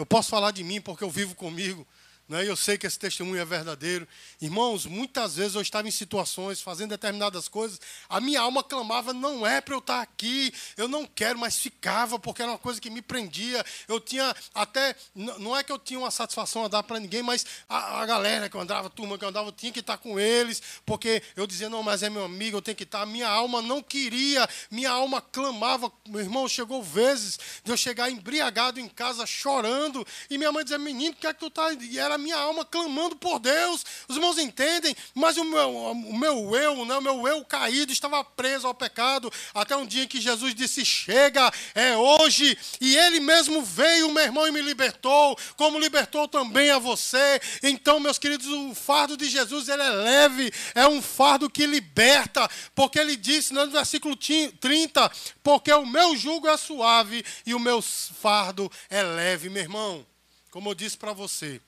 eu 0.00 0.06
posso 0.06 0.30
falar 0.30 0.50
de 0.50 0.64
mim 0.64 0.80
porque 0.80 1.04
eu 1.04 1.10
vivo 1.10 1.34
comigo. 1.34 1.86
Né? 2.30 2.48
Eu 2.48 2.54
sei 2.54 2.78
que 2.78 2.86
esse 2.86 2.96
testemunho 2.96 3.42
é 3.42 3.44
verdadeiro. 3.44 4.06
Irmãos, 4.40 4.86
muitas 4.86 5.34
vezes 5.34 5.56
eu 5.56 5.60
estava 5.60 5.88
em 5.88 5.90
situações, 5.90 6.60
fazendo 6.60 6.90
determinadas 6.90 7.48
coisas, 7.48 7.80
a 8.08 8.20
minha 8.20 8.40
alma 8.40 8.62
clamava: 8.62 9.12
não 9.12 9.44
é 9.44 9.60
para 9.60 9.74
eu 9.74 9.80
estar 9.80 10.00
aqui, 10.00 10.54
eu 10.76 10.86
não 10.86 11.04
quero, 11.04 11.40
mas 11.40 11.58
ficava, 11.58 12.20
porque 12.20 12.40
era 12.40 12.52
uma 12.52 12.58
coisa 12.58 12.80
que 12.80 12.88
me 12.88 13.02
prendia. 13.02 13.64
Eu 13.88 13.98
tinha 13.98 14.32
até, 14.54 14.94
não 15.12 15.56
é 15.56 15.64
que 15.64 15.72
eu 15.72 15.78
tinha 15.78 15.98
uma 15.98 16.10
satisfação 16.12 16.64
a 16.64 16.68
dar 16.68 16.84
para 16.84 17.00
ninguém, 17.00 17.20
mas 17.20 17.44
a, 17.68 18.00
a, 18.00 18.06
galera 18.06 18.48
que 18.48 18.56
eu 18.56 18.60
andava, 18.60 18.86
a 18.86 18.90
turma 18.90 19.18
que 19.18 19.24
eu 19.24 19.28
andava, 19.28 19.48
eu 19.48 19.52
tinha 19.52 19.72
que 19.72 19.80
estar 19.80 19.98
com 19.98 20.20
eles, 20.20 20.62
porque 20.86 21.20
eu 21.34 21.48
dizia: 21.48 21.68
não, 21.68 21.82
mas 21.82 22.04
é 22.04 22.08
meu 22.08 22.24
amigo, 22.24 22.58
eu 22.58 22.62
tenho 22.62 22.76
que 22.76 22.84
estar. 22.84 23.02
A 23.02 23.06
minha 23.06 23.28
alma 23.28 23.60
não 23.60 23.82
queria, 23.82 24.48
minha 24.70 24.90
alma 24.90 25.20
clamava. 25.20 25.90
Meu 26.06 26.20
irmão, 26.20 26.46
chegou 26.46 26.80
vezes 26.80 27.40
de 27.64 27.72
eu 27.72 27.76
chegar 27.76 28.08
embriagado 28.08 28.78
em 28.78 28.88
casa, 28.88 29.26
chorando, 29.26 30.06
e 30.30 30.38
minha 30.38 30.52
mãe 30.52 30.62
dizia: 30.62 30.78
menino, 30.78 31.12
por 31.14 31.22
que 31.22 31.26
é 31.26 31.34
que 31.34 31.40
tu 31.40 31.48
está? 31.48 31.72
E 31.72 31.98
era 31.98 32.19
minha 32.20 32.36
alma 32.36 32.64
clamando 32.64 33.16
por 33.16 33.38
Deus. 33.38 33.84
Os 34.06 34.16
irmãos 34.16 34.38
entendem, 34.38 34.94
mas 35.14 35.36
o 35.36 35.44
meu, 35.44 35.74
o 35.74 36.16
meu 36.16 36.54
eu, 36.54 36.84
né, 36.84 36.96
o 36.96 37.02
meu 37.02 37.26
eu 37.26 37.44
caído 37.44 37.92
estava 37.92 38.22
preso 38.22 38.66
ao 38.66 38.74
pecado, 38.74 39.32
até 39.54 39.76
um 39.76 39.86
dia 39.86 40.04
em 40.04 40.08
que 40.08 40.20
Jesus 40.20 40.54
disse: 40.54 40.84
Chega, 40.84 41.52
é 41.74 41.96
hoje. 41.96 42.56
E 42.80 42.96
ele 42.96 43.20
mesmo 43.20 43.62
veio, 43.62 44.12
meu 44.12 44.22
irmão, 44.22 44.46
e 44.46 44.52
me 44.52 44.60
libertou, 44.60 45.36
como 45.56 45.78
libertou 45.78 46.28
também 46.28 46.70
a 46.70 46.78
você. 46.78 47.40
Então, 47.62 47.98
meus 47.98 48.18
queridos, 48.18 48.46
o 48.46 48.74
fardo 48.74 49.16
de 49.16 49.28
Jesus 49.28 49.68
ele 49.68 49.82
é 49.82 49.90
leve, 49.90 50.52
é 50.74 50.86
um 50.86 51.00
fardo 51.00 51.50
que 51.50 51.66
liberta, 51.66 52.48
porque 52.74 52.98
ele 52.98 53.16
disse 53.16 53.52
no 53.52 53.68
versículo 53.70 54.16
30: 54.16 55.10
Porque 55.42 55.72
o 55.72 55.86
meu 55.86 56.16
jugo 56.16 56.48
é 56.48 56.56
suave 56.56 57.24
e 57.46 57.54
o 57.54 57.60
meu 57.60 57.82
fardo 57.82 58.70
é 58.88 59.02
leve, 59.02 59.48
meu 59.48 59.62
irmão. 59.62 60.06
Como 60.50 60.70
eu 60.70 60.74
disse 60.74 60.98
para 60.98 61.12
você, 61.12 61.60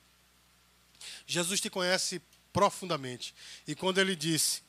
Jesus 1.25 1.59
te 1.59 1.69
conhece 1.69 2.21
profundamente. 2.51 3.33
E 3.67 3.75
quando 3.75 3.99
ele 3.99 4.15
disse: 4.15 4.61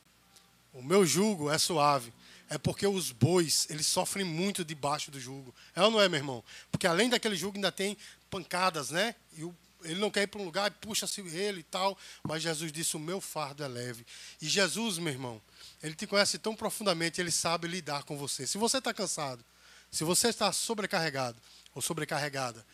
"O 0.73 0.81
meu 0.81 1.05
jugo 1.05 1.49
é 1.49 1.57
suave", 1.57 2.13
é 2.49 2.57
porque 2.57 2.85
os 2.85 3.11
bois, 3.11 3.67
eles 3.69 3.87
sofrem 3.87 4.25
muito 4.25 4.63
debaixo 4.63 5.09
do 5.09 5.19
jugo. 5.19 5.53
É 5.75 5.81
ou 5.81 5.89
não 5.89 6.01
é, 6.01 6.07
meu 6.07 6.19
irmão? 6.19 6.43
Porque 6.71 6.85
além 6.85 7.09
daquele 7.09 7.35
jugo 7.35 7.57
ainda 7.57 7.71
tem 7.71 7.97
pancadas, 8.29 8.91
né? 8.91 9.15
E 9.35 9.43
o, 9.43 9.55
ele 9.83 9.99
não 9.99 10.11
quer 10.11 10.23
ir 10.23 10.27
para 10.27 10.41
um 10.41 10.45
lugar, 10.45 10.69
puxa-se 10.71 11.21
ele 11.21 11.61
e 11.61 11.63
tal. 11.63 11.97
Mas 12.23 12.43
Jesus 12.43 12.71
disse: 12.71 12.95
O 12.95 12.99
meu 12.99 13.19
fardo 13.19 13.63
é 13.63 13.67
leve. 13.67 14.05
E 14.41 14.47
Jesus, 14.47 14.97
meu 14.97 15.11
irmão, 15.11 15.41
ele 15.81 15.95
te 15.95 16.05
conhece 16.05 16.37
tão 16.37 16.55
profundamente, 16.55 17.19
ele 17.19 17.31
sabe 17.31 17.67
lidar 17.67 18.03
com 18.03 18.17
você. 18.17 18.45
Se 18.45 18.57
você 18.57 18.77
está 18.77 18.93
cansado, 18.93 19.43
se 19.91 20.03
você 20.03 20.29
está 20.29 20.51
sobrecarregado 20.51 21.41
ou 21.73 21.81
sobrecarregada, 21.81 22.65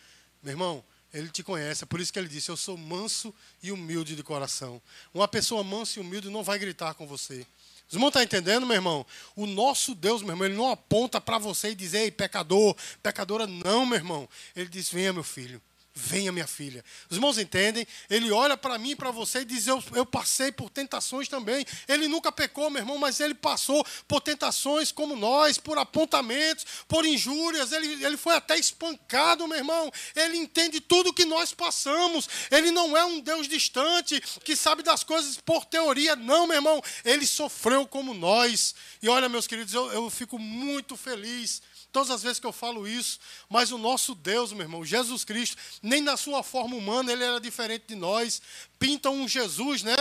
meu 0.44 0.52
irmão, 0.52 0.84
ele 1.14 1.30
te 1.30 1.44
conhece. 1.44 1.84
É 1.84 1.88
por 1.88 2.00
isso 2.00 2.12
que 2.12 2.20
ele 2.20 2.28
disse: 2.28 2.50
Eu 2.50 2.58
sou 2.58 2.78
manso 2.78 3.34
e 3.62 3.72
humilde 3.72 4.16
de 4.16 4.24
coração. 4.24 4.82
Uma 5.14 5.28
pessoa 5.28 5.64
mansa 5.64 6.00
e 6.00 6.02
humilde 6.02 6.30
não 6.30 6.44
vai 6.44 6.58
gritar 6.58 6.94
com 6.94 7.06
você. 7.06 7.46
Os 7.92 7.96
irmãos 7.96 8.08
estão 8.08 8.24
entendendo, 8.24 8.66
meu 8.66 8.76
irmão? 8.76 9.06
O 9.36 9.46
nosso 9.46 9.94
Deus, 9.94 10.22
meu 10.22 10.32
irmão, 10.32 10.46
ele 10.48 10.56
não 10.56 10.72
aponta 10.72 11.20
para 11.20 11.38
você 11.38 11.72
e 11.72 11.76
diz, 11.76 11.94
ei, 11.94 12.10
pecador, 12.10 12.74
pecadora, 13.04 13.46
não, 13.46 13.86
meu 13.86 13.98
irmão. 13.98 14.30
Ele 14.56 14.70
diz, 14.70 14.90
venha, 14.90 15.12
meu 15.12 15.26
filho. 15.26 15.62
Venha, 15.94 16.32
minha 16.32 16.48
filha. 16.48 16.86
Os 17.10 17.18
irmãos 17.18 17.38
entendem? 17.38 17.86
Ele 18.10 18.32
olha 18.32 18.56
para 18.56 18.78
mim 18.78 18.96
para 18.96 19.12
você 19.12 19.40
e 19.40 19.46
diz: 19.46 19.68
eu, 19.68 19.84
eu 19.94 20.06
passei 20.06 20.50
por 20.50 20.70
tentações 20.70 21.28
também. 21.28 21.66
Ele 21.86 22.08
nunca 22.08 22.32
pecou, 22.32 22.70
meu 22.70 22.82
irmão, 22.82 22.98
mas 22.98 23.20
ele 23.20 23.34
passou 23.34 23.86
por 24.08 24.22
tentações 24.22 24.90
como 24.90 25.18
nós, 25.18 25.58
por 25.58 25.78
apontamentos, 25.78 26.66
por 26.88 27.06
injúrias. 27.06 27.74
Ele, 27.74 28.06
ele 28.06 28.16
foi 28.16 28.36
até 28.36 28.58
espancado, 28.58 29.46
meu 29.50 29.58
irmão. 29.58 29.92
Ele 30.16 30.38
entende 30.38 30.80
tudo 30.80 31.14
que 31.14 31.26
nós 31.26 31.54
passamos. 31.54 32.30
Ele 32.50 32.72
não 32.72 32.96
é 32.96 33.04
um 33.04 33.20
Deus 33.20 33.46
distante 33.50 34.22
que 34.46 34.56
sabe 34.56 34.84
das 34.84 35.04
coisas 35.04 35.38
por 35.38 35.66
teoria. 35.66 36.16
Não, 36.16 36.48
meu 36.48 36.56
irmão. 36.56 36.82
Ele 37.04 37.28
sofreu 37.28 37.86
como 37.86 38.14
nós. 38.14 38.74
E 39.02 39.10
olha, 39.10 39.28
meus 39.28 39.46
queridos, 39.46 39.74
eu, 39.74 39.92
eu 39.92 40.10
fico 40.10 40.40
muito 40.40 40.96
feliz 40.96 41.62
todas 41.92 42.10
as 42.10 42.24
vezes 42.24 42.40
que 42.40 42.46
eu 42.46 42.52
falo 42.52 42.88
isso, 42.88 43.20
mas 43.50 43.72
o 43.72 43.78
nosso 43.78 44.16
Deus, 44.16 44.52
meu 44.54 44.64
irmão, 44.64 44.86
Jesus 44.86 45.24
Cristo, 45.24 45.58
nem 45.82 46.02
na 46.02 46.18
sua 46.18 46.44
forma 46.44 46.76
humana 46.76 47.12
ele 47.12 47.24
era 47.24 47.40
diferente 47.40 47.86
de 47.88 47.96
nós. 47.96 48.42
Pintam 48.80 49.14
um 49.14 49.28
Jesus, 49.28 49.84
né? 49.84 49.96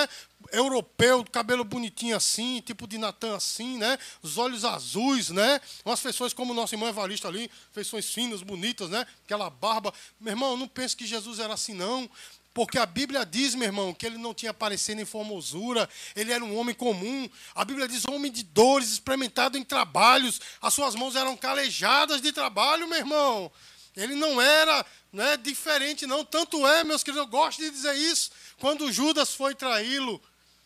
Europeu, 0.53 1.24
cabelo 1.31 1.64
bonitinho 1.64 2.16
assim, 2.16 2.62
tipo 2.64 2.87
de 2.87 2.96
Natan 2.96 3.37
assim, 3.37 3.76
né? 3.76 3.98
Os 4.22 4.38
olhos 4.38 4.64
azuis, 4.64 5.29
né? 5.29 5.61
Umas 5.85 6.00
feições 6.00 6.33
como 6.33 6.53
o 6.53 6.57
nosso 6.57 6.74
irmão 6.74 6.88
Evarista 6.88 7.29
ali, 7.29 7.50
feições 7.72 8.11
finas, 8.11 8.42
bonitas, 8.42 8.88
né? 8.88 9.07
Aquela 9.24 9.50
barba. 9.50 9.92
Meu 10.18 10.33
irmão, 10.33 10.57
não 10.57 10.66
pense 10.66 10.96
que 10.96 11.07
Jesus 11.07 11.38
era 11.38 11.53
assim, 11.53 11.74
não. 11.74 12.09
Porque 12.52 12.78
a 12.78 12.86
Bíblia 12.86 13.24
diz, 13.24 13.54
meu 13.54 13.66
irmão, 13.66 13.94
que 13.94 14.04
ele 14.04 14.18
não 14.18 14.34
tinha 14.34 14.50
aparecido 14.50 15.00
em 15.00 15.04
formosura, 15.04 15.88
ele 16.16 16.32
era 16.32 16.44
um 16.44 16.56
homem 16.58 16.74
comum. 16.74 17.28
A 17.54 17.64
Bíblia 17.64 17.86
diz 17.86 18.04
homem 18.06 18.30
de 18.30 18.42
dores, 18.42 18.90
experimentado 18.90 19.56
em 19.56 19.62
trabalhos, 19.62 20.40
as 20.60 20.74
suas 20.74 20.94
mãos 20.94 21.14
eram 21.14 21.36
calejadas 21.36 22.20
de 22.20 22.32
trabalho, 22.32 22.88
meu 22.88 22.98
irmão. 22.98 23.52
Ele 23.96 24.14
não 24.14 24.40
era 24.40 24.84
né, 25.12 25.36
diferente, 25.36 26.06
não. 26.06 26.24
Tanto 26.24 26.66
é, 26.66 26.82
meus 26.84 27.02
queridos, 27.02 27.24
eu 27.24 27.30
gosto 27.30 27.60
de 27.60 27.70
dizer 27.70 27.94
isso. 27.94 28.30
Quando 28.58 28.92
Judas 28.92 29.34
foi 29.34 29.54
traí-lo, 29.54 30.20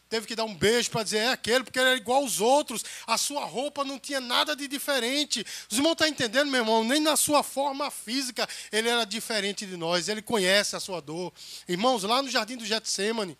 teve 0.08 0.26
que 0.26 0.36
dar 0.36 0.44
um 0.44 0.54
beijo 0.54 0.90
para 0.90 1.02
dizer 1.02 1.18
é 1.18 1.28
aquele, 1.28 1.64
porque 1.64 1.78
ele 1.78 1.88
era 1.88 1.96
igual 1.96 2.22
aos 2.22 2.40
outros. 2.40 2.84
A 3.06 3.18
sua 3.18 3.44
roupa 3.44 3.84
não 3.84 3.98
tinha 3.98 4.20
nada 4.20 4.54
de 4.54 4.68
diferente. 4.68 5.44
Os 5.70 5.76
irmãos 5.76 5.92
estão 5.92 6.06
entendendo, 6.06 6.50
meu 6.50 6.60
irmão? 6.60 6.84
Nem 6.84 7.00
na 7.00 7.16
sua 7.16 7.42
forma 7.42 7.90
física 7.90 8.48
ele 8.70 8.88
era 8.88 9.04
diferente 9.04 9.66
de 9.66 9.76
nós. 9.76 10.08
Ele 10.08 10.22
conhece 10.22 10.76
a 10.76 10.80
sua 10.80 11.00
dor. 11.00 11.32
Irmãos, 11.68 12.02
lá 12.02 12.22
no 12.22 12.30
jardim 12.30 12.56
do 12.56 12.64
Getsemane, 12.64 13.36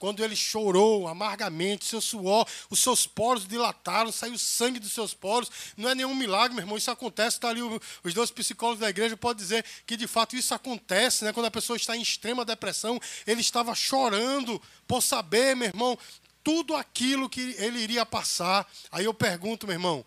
quando 0.00 0.24
ele 0.24 0.34
chorou 0.34 1.06
amargamente, 1.06 1.84
seu 1.84 2.00
suor, 2.00 2.48
os 2.70 2.80
seus 2.80 3.06
poros 3.06 3.46
dilataram, 3.46 4.10
saiu 4.10 4.38
sangue 4.38 4.80
dos 4.80 4.92
seus 4.92 5.12
poros. 5.12 5.50
Não 5.76 5.90
é 5.90 5.94
nenhum 5.94 6.14
milagre, 6.14 6.54
meu 6.54 6.62
irmão, 6.62 6.78
isso 6.78 6.90
acontece. 6.90 7.36
Está 7.36 7.50
ali 7.50 7.60
os 7.60 8.14
dois 8.14 8.30
psicólogos 8.30 8.80
da 8.80 8.88
igreja 8.88 9.14
podem 9.14 9.42
dizer 9.42 9.62
que 9.86 9.98
de 9.98 10.06
fato 10.06 10.34
isso 10.34 10.54
acontece, 10.54 11.22
né? 11.22 11.34
Quando 11.34 11.46
a 11.46 11.50
pessoa 11.50 11.76
está 11.76 11.94
em 11.94 12.00
extrema 12.00 12.46
depressão, 12.46 12.98
ele 13.26 13.42
estava 13.42 13.74
chorando 13.74 14.60
por 14.88 15.02
saber, 15.02 15.54
meu 15.54 15.68
irmão, 15.68 15.98
tudo 16.42 16.74
aquilo 16.74 17.28
que 17.28 17.54
ele 17.58 17.80
iria 17.80 18.06
passar. 18.06 18.66
Aí 18.90 19.04
eu 19.04 19.12
pergunto, 19.12 19.66
meu 19.66 19.74
irmão, 19.74 20.02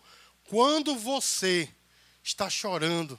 quando 0.48 0.96
você 0.96 1.68
está 2.20 2.50
chorando, 2.50 3.16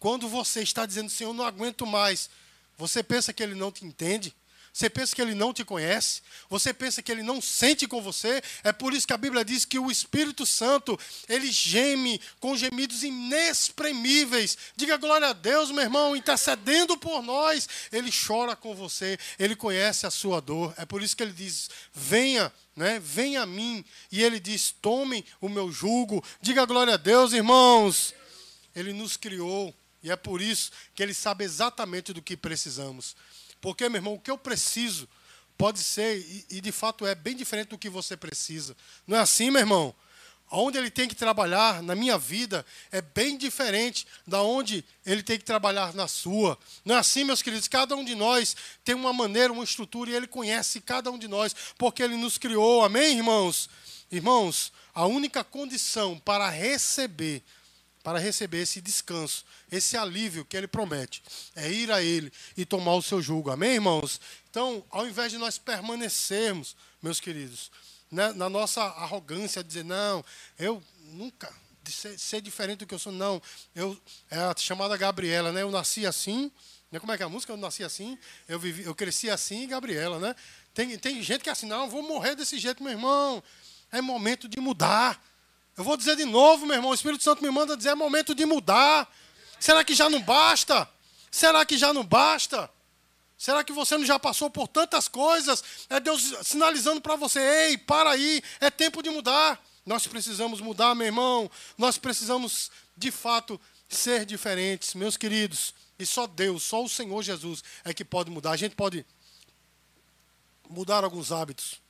quando 0.00 0.28
você 0.28 0.64
está 0.64 0.84
dizendo, 0.84 1.10
Senhor, 1.10 1.32
não 1.32 1.46
aguento 1.46 1.86
mais, 1.86 2.28
você 2.76 3.04
pensa 3.04 3.32
que 3.32 3.40
ele 3.40 3.54
não 3.54 3.70
te 3.70 3.84
entende? 3.84 4.34
Você 4.78 4.88
pensa 4.88 5.12
que 5.12 5.20
ele 5.20 5.34
não 5.34 5.52
te 5.52 5.64
conhece? 5.64 6.22
Você 6.48 6.72
pensa 6.72 7.02
que 7.02 7.10
ele 7.10 7.24
não 7.24 7.42
sente 7.42 7.84
com 7.88 8.00
você? 8.00 8.40
É 8.62 8.70
por 8.70 8.94
isso 8.94 9.08
que 9.08 9.12
a 9.12 9.16
Bíblia 9.16 9.44
diz 9.44 9.64
que 9.64 9.76
o 9.76 9.90
Espírito 9.90 10.46
Santo, 10.46 10.96
ele 11.28 11.50
geme 11.50 12.20
com 12.38 12.56
gemidos 12.56 13.02
inexprimíveis. 13.02 14.56
Diga 14.76 14.96
glória 14.96 15.30
a 15.30 15.32
Deus, 15.32 15.72
meu 15.72 15.82
irmão, 15.82 16.14
intercedendo 16.14 16.96
por 16.96 17.24
nós. 17.24 17.68
Ele 17.90 18.08
chora 18.12 18.54
com 18.54 18.72
você, 18.72 19.18
ele 19.36 19.56
conhece 19.56 20.06
a 20.06 20.12
sua 20.12 20.40
dor. 20.40 20.72
É 20.76 20.86
por 20.86 21.02
isso 21.02 21.16
que 21.16 21.24
ele 21.24 21.32
diz: 21.32 21.68
venha. 21.92 22.52
Né? 22.76 23.00
Venha 23.00 23.42
a 23.42 23.46
mim. 23.46 23.84
E 24.12 24.22
ele 24.22 24.38
diz: 24.38 24.72
Tomem 24.80 25.24
o 25.40 25.48
meu 25.48 25.72
jugo. 25.72 26.22
Diga 26.40 26.64
glória 26.64 26.94
a 26.94 26.96
Deus, 26.96 27.32
irmãos. 27.32 28.14
Ele 28.76 28.92
nos 28.92 29.16
criou. 29.16 29.74
E 30.04 30.12
é 30.12 30.14
por 30.14 30.40
isso 30.40 30.70
que 30.94 31.02
ele 31.02 31.14
sabe 31.14 31.42
exatamente 31.42 32.12
do 32.12 32.22
que 32.22 32.36
precisamos. 32.36 33.16
Porque, 33.60 33.88
meu 33.88 33.98
irmão, 33.98 34.14
o 34.14 34.20
que 34.20 34.30
eu 34.30 34.38
preciso 34.38 35.08
pode 35.56 35.80
ser, 35.80 36.18
e, 36.18 36.46
e, 36.50 36.60
de 36.60 36.70
fato 36.70 37.04
é, 37.04 37.14
bem 37.14 37.34
diferente 37.34 37.68
do 37.68 37.78
que 37.78 37.88
você 37.88 38.16
precisa. 38.16 38.76
Não 39.06 39.16
é 39.16 39.20
assim, 39.20 39.50
meu 39.50 39.60
irmão? 39.60 39.94
Onde 40.50 40.78
ele 40.78 40.90
tem 40.90 41.06
que 41.06 41.14
trabalhar 41.14 41.82
na 41.82 41.94
minha 41.94 42.16
vida 42.16 42.64
é 42.90 43.02
bem 43.02 43.36
diferente 43.36 44.06
da 44.26 44.40
onde 44.40 44.82
ele 45.04 45.22
tem 45.22 45.36
que 45.36 45.44
trabalhar 45.44 45.92
na 45.92 46.08
sua. 46.08 46.56
Não 46.84 46.94
é 46.94 46.98
assim, 46.98 47.22
meus 47.24 47.42
queridos? 47.42 47.68
Cada 47.68 47.94
um 47.94 48.04
de 48.04 48.14
nós 48.14 48.56
tem 48.82 48.94
uma 48.94 49.12
maneira, 49.12 49.52
uma 49.52 49.64
estrutura, 49.64 50.10
e 50.10 50.14
ele 50.14 50.26
conhece 50.26 50.80
cada 50.80 51.10
um 51.10 51.18
de 51.18 51.28
nós, 51.28 51.54
porque 51.76 52.02
ele 52.02 52.16
nos 52.16 52.38
criou. 52.38 52.82
Amém, 52.82 53.18
irmãos? 53.18 53.68
Irmãos, 54.10 54.72
a 54.94 55.04
única 55.06 55.44
condição 55.44 56.18
para 56.18 56.48
receber 56.48 57.42
para 58.02 58.18
receber 58.18 58.62
esse 58.62 58.80
descanso, 58.80 59.44
esse 59.70 59.96
alívio 59.96 60.44
que 60.44 60.56
ele 60.56 60.66
promete. 60.66 61.22
É 61.54 61.70
ir 61.70 61.90
a 61.90 62.02
ele 62.02 62.32
e 62.56 62.64
tomar 62.64 62.94
o 62.94 63.02
seu 63.02 63.20
jugo. 63.20 63.50
Amém, 63.50 63.74
irmãos? 63.74 64.20
Então, 64.50 64.84
ao 64.90 65.06
invés 65.06 65.32
de 65.32 65.38
nós 65.38 65.58
permanecermos, 65.58 66.76
meus 67.02 67.20
queridos, 67.20 67.70
né, 68.10 68.32
na 68.32 68.48
nossa 68.48 68.82
arrogância, 68.82 69.62
dizer, 69.62 69.84
não, 69.84 70.24
eu 70.58 70.82
nunca 71.12 71.52
ser, 71.90 72.18
ser, 72.18 72.40
diferente 72.40 72.80
do 72.80 72.86
que 72.86 72.94
eu 72.94 72.98
sou, 72.98 73.12
não. 73.12 73.40
Eu, 73.74 73.98
é 74.30 74.38
a 74.38 74.54
chamada 74.56 74.96
Gabriela, 74.96 75.52
né? 75.52 75.62
Eu 75.62 75.70
nasci 75.70 76.06
assim. 76.06 76.50
Né, 76.90 76.98
como 76.98 77.12
é 77.12 77.16
que 77.16 77.22
é 77.22 77.26
a 77.26 77.28
música? 77.28 77.52
Eu 77.52 77.56
nasci 77.56 77.84
assim, 77.84 78.18
eu, 78.48 78.58
vivi, 78.58 78.82
eu 78.84 78.94
cresci 78.94 79.28
assim, 79.28 79.66
Gabriela, 79.66 80.18
né? 80.18 80.34
Tem, 80.72 80.96
tem 80.98 81.22
gente 81.22 81.42
que 81.42 81.48
é 81.48 81.52
assim, 81.52 81.66
não, 81.66 81.88
vou 81.88 82.02
morrer 82.02 82.34
desse 82.34 82.58
jeito, 82.58 82.82
meu 82.82 82.92
irmão. 82.92 83.42
É 83.90 84.00
momento 84.00 84.48
de 84.48 84.60
mudar. 84.60 85.22
Eu 85.78 85.84
vou 85.84 85.96
dizer 85.96 86.16
de 86.16 86.24
novo, 86.24 86.66
meu 86.66 86.74
irmão, 86.74 86.90
o 86.90 86.94
Espírito 86.94 87.22
Santo 87.22 87.40
me 87.40 87.48
manda 87.52 87.76
dizer, 87.76 87.90
é 87.90 87.94
momento 87.94 88.34
de 88.34 88.44
mudar. 88.44 89.08
Será 89.60 89.84
que 89.84 89.94
já 89.94 90.10
não 90.10 90.20
basta? 90.20 90.90
Será 91.30 91.64
que 91.64 91.78
já 91.78 91.92
não 91.94 92.04
basta? 92.04 92.68
Será 93.38 93.62
que 93.62 93.72
você 93.72 93.96
não 93.96 94.04
já 94.04 94.18
passou 94.18 94.50
por 94.50 94.66
tantas 94.66 95.06
coisas? 95.06 95.62
É 95.88 96.00
Deus 96.00 96.34
sinalizando 96.42 97.00
para 97.00 97.14
você: 97.14 97.38
ei, 97.38 97.78
para 97.78 98.10
aí, 98.10 98.42
é 98.58 98.72
tempo 98.72 99.00
de 99.04 99.08
mudar. 99.08 99.64
Nós 99.86 100.04
precisamos 100.04 100.60
mudar, 100.60 100.96
meu 100.96 101.06
irmão. 101.06 101.48
Nós 101.78 101.96
precisamos, 101.96 102.72
de 102.96 103.12
fato, 103.12 103.60
ser 103.88 104.26
diferentes, 104.26 104.94
meus 104.94 105.16
queridos. 105.16 105.72
E 105.96 106.04
só 106.04 106.26
Deus, 106.26 106.64
só 106.64 106.82
o 106.82 106.88
Senhor 106.88 107.22
Jesus 107.22 107.62
é 107.84 107.94
que 107.94 108.04
pode 108.04 108.32
mudar. 108.32 108.50
A 108.50 108.56
gente 108.56 108.74
pode 108.74 109.06
mudar 110.68 111.04
alguns 111.04 111.30
hábitos. 111.30 111.80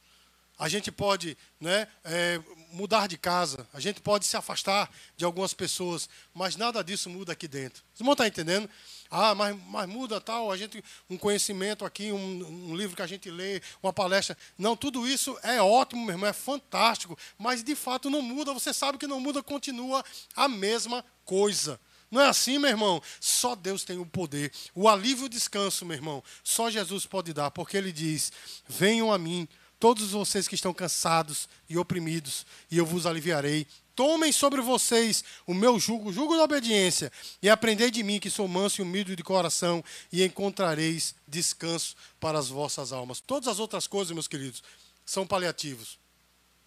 A 0.59 0.69
gente 0.69 0.93
pode 0.93 1.39
né, 1.59 1.89
é, 2.05 2.41
mudar 2.73 3.07
de 3.07 3.17
casa, 3.17 3.67
a 3.73 3.81
gente 3.81 4.01
pode 4.01 4.27
se 4.27 4.37
afastar 4.37 4.91
de 5.17 5.25
algumas 5.25 5.55
pessoas, 5.55 6.09
mas 6.35 6.57
nada 6.57 6.83
disso 6.83 7.09
muda 7.09 7.33
aqui 7.33 7.49
dentro. 7.49 7.83
Vocês 7.95 8.05
vão 8.05 8.13
estar 8.13 8.27
entendendo? 8.27 8.69
Ah, 9.11 9.35
mas, 9.35 9.57
mas 9.67 9.89
muda 9.89 10.21
tal, 10.21 10.53
a 10.53 10.57
gente, 10.57 10.83
um 11.09 11.17
conhecimento 11.17 11.85
aqui, 11.85 12.13
um, 12.13 12.71
um, 12.71 12.77
livro 12.77 12.95
que 12.95 13.03
a 13.03 13.07
gente 13.07 13.31
lê, 13.31 13.63
uma 13.83 13.93
palestra. 13.93 14.37
Não, 14.57 14.77
tudo 14.77 15.09
isso 15.09 15.39
é 15.43 15.63
ótimo, 15.63 16.05
meu 16.05 16.15
irmão, 16.15 16.29
é 16.29 16.33
fantástico, 16.33 17.19
mas 17.39 17.63
de 17.63 17.75
fato 17.75 18.11
não 18.11 18.21
muda, 18.21 18.53
você 18.53 18.73
sabe 18.73 18.99
que 18.99 19.07
não 19.07 19.21
muda, 19.21 19.43
continua 19.43 20.05
a 20.37 20.47
mesma 20.47 21.05
coisa. 21.25 21.81
Não 22.11 22.23
é 22.23 22.29
assim, 22.29 22.59
meu 22.59 22.71
irmão? 22.71 23.03
Só 23.21 23.55
Deus 23.55 23.85
tem 23.85 23.99
o 23.99 24.07
poder. 24.07 24.51
O 24.75 24.89
alívio 24.89 25.25
e 25.25 25.27
o 25.27 25.29
descanso, 25.29 25.85
meu 25.85 25.97
irmão, 25.97 26.25
só 26.43 26.71
Jesus 26.71 27.05
pode 27.05 27.33
dar, 27.33 27.51
porque 27.51 27.77
ele 27.77 27.93
diz: 27.93 28.33
Venham 28.67 29.13
a 29.13 29.19
mim 29.19 29.47
todos 29.79 30.11
vocês 30.11 30.49
que 30.49 30.55
estão 30.55 30.75
cansados 30.75 31.49
e 31.69 31.77
oprimidos, 31.79 32.47
e 32.71 32.79
eu 32.79 32.87
vos 32.87 33.07
aliviarei. 33.07 33.67
Tomem 33.95 34.31
sobre 34.31 34.61
vocês 34.61 35.25
o 35.47 35.53
meu 35.53 35.79
jugo, 35.79 36.11
o 36.11 36.13
jugo 36.13 36.37
da 36.37 36.45
obediência, 36.45 37.11
e 37.43 37.51
aprendei 37.51 37.91
de 37.91 38.03
mim, 38.03 38.21
que 38.21 38.31
sou 38.31 38.47
manso 38.47 38.81
e 38.81 38.83
humilde 38.83 39.17
de 39.17 39.25
coração, 39.25 39.83
e 40.13 40.25
encontrareis 40.25 41.15
descanso 41.27 41.97
para 42.21 42.39
as 42.39 42.49
vossas 42.49 42.93
almas. 42.93 43.21
Todas 43.21 43.49
as 43.49 43.59
outras 43.59 43.87
coisas, 43.87 44.15
meus 44.15 44.29
queridos, 44.29 44.63
são 45.05 45.27
paliativos. 45.27 45.99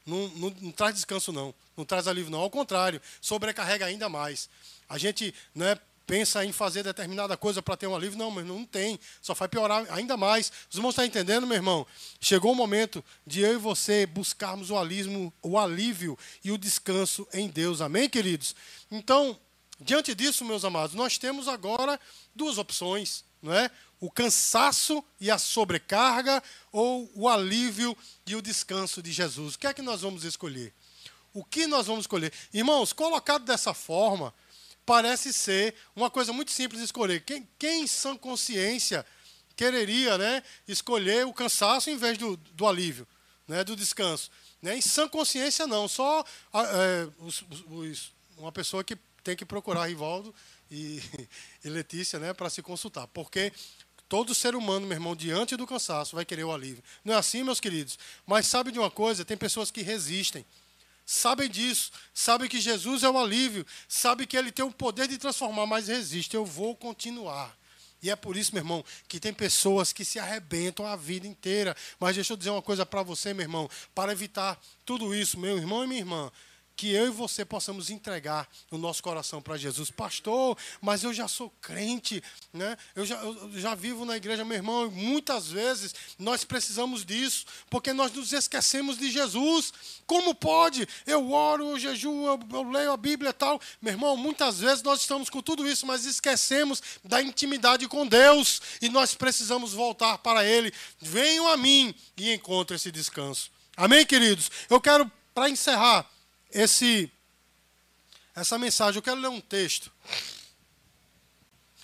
Não, 0.05 0.27
não, 0.29 0.55
não, 0.59 0.71
traz 0.71 0.95
descanso, 0.95 1.31
não. 1.31 1.53
Não 1.77 1.85
traz 1.85 2.07
alívio, 2.07 2.31
não. 2.31 2.39
Ao 2.39 2.49
contrário, 2.49 3.01
sobrecarrega 3.21 3.85
ainda 3.85 4.09
mais. 4.09 4.49
A 4.89 4.97
gente 4.97 5.33
né, 5.55 5.77
pensa 6.05 6.43
em 6.43 6.51
fazer 6.51 6.83
determinada 6.83 7.35
coisa 7.37 7.61
para 7.61 7.77
ter 7.77 7.87
um 7.87 7.95
alívio. 7.95 8.17
Não, 8.17 8.31
mas 8.31 8.45
não 8.45 8.65
tem. 8.65 8.99
Só 9.21 9.33
vai 9.33 9.47
piorar 9.47 9.85
ainda 9.91 10.17
mais. 10.17 10.51
Os 10.69 10.75
irmãos 10.75 10.91
estão 10.91 11.05
entendendo, 11.05 11.47
meu 11.47 11.55
irmão? 11.55 11.85
Chegou 12.19 12.51
o 12.51 12.55
momento 12.55 13.03
de 13.25 13.41
eu 13.41 13.53
e 13.53 13.57
você 13.57 14.05
buscarmos 14.05 14.69
o 14.69 14.77
alívio, 14.77 15.31
o 15.41 15.57
alívio 15.57 16.17
e 16.43 16.51
o 16.51 16.57
descanso 16.57 17.27
em 17.33 17.47
Deus. 17.47 17.81
Amém, 17.81 18.09
queridos? 18.09 18.55
Então, 18.89 19.39
diante 19.79 20.13
disso, 20.13 20.45
meus 20.45 20.65
amados, 20.65 20.95
nós 20.95 21.17
temos 21.17 21.47
agora 21.47 21.99
duas 22.35 22.57
opções. 22.57 23.23
Não 23.41 23.53
é? 23.53 23.71
o 24.01 24.09
cansaço 24.09 25.03
e 25.19 25.29
a 25.29 25.37
sobrecarga 25.37 26.41
ou 26.71 27.09
o 27.13 27.29
alívio 27.29 27.95
e 28.25 28.35
o 28.35 28.41
descanso 28.41 29.01
de 29.01 29.11
Jesus? 29.11 29.53
O 29.53 29.59
que 29.59 29.67
é 29.67 29.73
que 29.73 29.83
nós 29.83 30.01
vamos 30.01 30.23
escolher? 30.23 30.73
O 31.31 31.45
que 31.45 31.67
nós 31.67 31.85
vamos 31.85 32.03
escolher? 32.03 32.33
Irmãos, 32.51 32.91
colocado 32.91 33.45
dessa 33.45 33.75
forma, 33.75 34.33
parece 34.85 35.31
ser 35.33 35.75
uma 35.95 36.09
coisa 36.09 36.33
muito 36.33 36.51
simples 36.51 36.79
de 36.79 36.85
escolher. 36.85 37.23
Quem, 37.23 37.47
quem 37.57 37.83
em 37.83 37.87
sã 37.87 38.15
consciência 38.17 39.05
quereria 39.55 40.17
né, 40.17 40.43
escolher 40.67 41.25
o 41.25 41.33
cansaço 41.33 41.89
em 41.89 41.97
vez 41.97 42.17
do, 42.17 42.35
do 42.35 42.67
alívio, 42.67 43.07
né, 43.47 43.63
do 43.63 43.75
descanso? 43.75 44.31
Né? 44.61 44.77
Em 44.77 44.81
sã 44.81 45.07
consciência, 45.07 45.67
não. 45.67 45.87
Só 45.87 46.23
é, 46.53 47.07
os, 47.19 47.43
os, 47.69 48.11
uma 48.37 48.51
pessoa 48.51 48.83
que 48.83 48.97
tem 49.23 49.35
que 49.35 49.45
procurar 49.45 49.87
Rivaldo 49.87 50.33
e, 50.69 51.01
e 51.63 51.69
Letícia 51.69 52.19
né, 52.19 52.33
para 52.33 52.49
se 52.49 52.61
consultar. 52.61 53.07
Porque 53.07 53.51
Todo 54.11 54.35
ser 54.35 54.57
humano, 54.57 54.85
meu 54.85 54.97
irmão, 54.97 55.15
diante 55.15 55.55
do 55.55 55.65
cansaço, 55.65 56.17
vai 56.17 56.25
querer 56.25 56.43
o 56.43 56.51
alívio. 56.51 56.83
Não 57.01 57.13
é 57.13 57.17
assim, 57.17 57.45
meus 57.45 57.61
queridos? 57.61 57.97
Mas 58.27 58.45
sabe 58.45 58.69
de 58.69 58.77
uma 58.77 58.91
coisa? 58.91 59.23
Tem 59.23 59.37
pessoas 59.37 59.71
que 59.71 59.81
resistem. 59.81 60.45
Sabem 61.13 61.49
disso, 61.49 61.91
sabem 62.13 62.47
que 62.47 62.61
Jesus 62.61 63.03
é 63.03 63.09
o 63.09 63.19
alívio, 63.19 63.65
sabem 63.85 64.25
que 64.25 64.37
ele 64.37 64.49
tem 64.49 64.63
o 64.63 64.71
poder 64.71 65.09
de 65.09 65.17
transformar, 65.17 65.65
mas 65.65 65.89
resiste. 65.89 66.37
Eu 66.37 66.45
vou 66.45 66.73
continuar. 66.73 67.53
E 68.01 68.09
é 68.09 68.15
por 68.15 68.37
isso, 68.37 68.53
meu 68.53 68.61
irmão, 68.61 68.85
que 69.09 69.19
tem 69.19 69.33
pessoas 69.33 69.91
que 69.91 70.05
se 70.05 70.19
arrebentam 70.19 70.87
a 70.87 70.95
vida 70.95 71.27
inteira. 71.27 71.75
Mas 71.99 72.15
deixa 72.15 72.31
eu 72.31 72.37
dizer 72.37 72.49
uma 72.51 72.61
coisa 72.61 72.85
para 72.85 73.03
você, 73.03 73.33
meu 73.33 73.43
irmão, 73.43 73.69
para 73.93 74.13
evitar 74.13 74.57
tudo 74.85 75.13
isso, 75.13 75.37
meu 75.37 75.57
irmão 75.57 75.83
e 75.83 75.87
minha 75.87 75.99
irmã 75.99 76.31
que 76.81 76.91
eu 76.91 77.05
e 77.05 77.09
você 77.11 77.45
possamos 77.45 77.91
entregar 77.91 78.49
o 78.71 78.75
nosso 78.75 79.03
coração 79.03 79.39
para 79.39 79.55
Jesus. 79.55 79.91
Pastor, 79.91 80.57
mas 80.81 81.03
eu 81.03 81.13
já 81.13 81.27
sou 81.27 81.51
crente, 81.61 82.23
né? 82.51 82.75
eu, 82.95 83.05
já, 83.05 83.17
eu 83.17 83.51
já 83.53 83.75
vivo 83.75 84.03
na 84.03 84.17
igreja, 84.17 84.43
meu 84.43 84.57
irmão, 84.57 84.87
e 84.87 84.89
muitas 84.89 85.51
vezes 85.51 85.93
nós 86.17 86.43
precisamos 86.43 87.05
disso, 87.05 87.45
porque 87.69 87.93
nós 87.93 88.11
nos 88.11 88.33
esquecemos 88.33 88.97
de 88.97 89.11
Jesus. 89.11 89.71
Como 90.07 90.33
pode? 90.33 90.87
Eu 91.05 91.31
oro, 91.31 91.69
eu 91.69 91.77
jejuo, 91.77 92.25
eu, 92.25 92.39
eu 92.51 92.71
leio 92.71 92.91
a 92.93 92.97
Bíblia 92.97 93.29
e 93.29 93.33
tal. 93.33 93.61
Meu 93.79 93.93
irmão, 93.93 94.17
muitas 94.17 94.57
vezes 94.57 94.81
nós 94.81 95.01
estamos 95.01 95.29
com 95.29 95.39
tudo 95.39 95.67
isso, 95.67 95.85
mas 95.85 96.05
esquecemos 96.05 96.81
da 97.03 97.21
intimidade 97.21 97.87
com 97.87 98.07
Deus 98.07 98.59
e 98.81 98.89
nós 98.89 99.13
precisamos 99.13 99.71
voltar 99.71 100.17
para 100.17 100.43
Ele. 100.43 100.73
Venham 100.99 101.47
a 101.47 101.55
mim 101.55 101.93
e 102.17 102.33
encontrem 102.33 102.75
esse 102.75 102.91
descanso. 102.91 103.51
Amém, 103.77 104.03
queridos? 104.03 104.49
Eu 104.67 104.81
quero, 104.81 105.11
para 105.31 105.47
encerrar, 105.47 106.09
esse 106.51 107.11
essa 108.33 108.57
mensagem, 108.57 108.97
eu 108.97 109.01
quero 109.03 109.19
ler 109.19 109.27
um 109.27 109.41
texto 109.41 109.91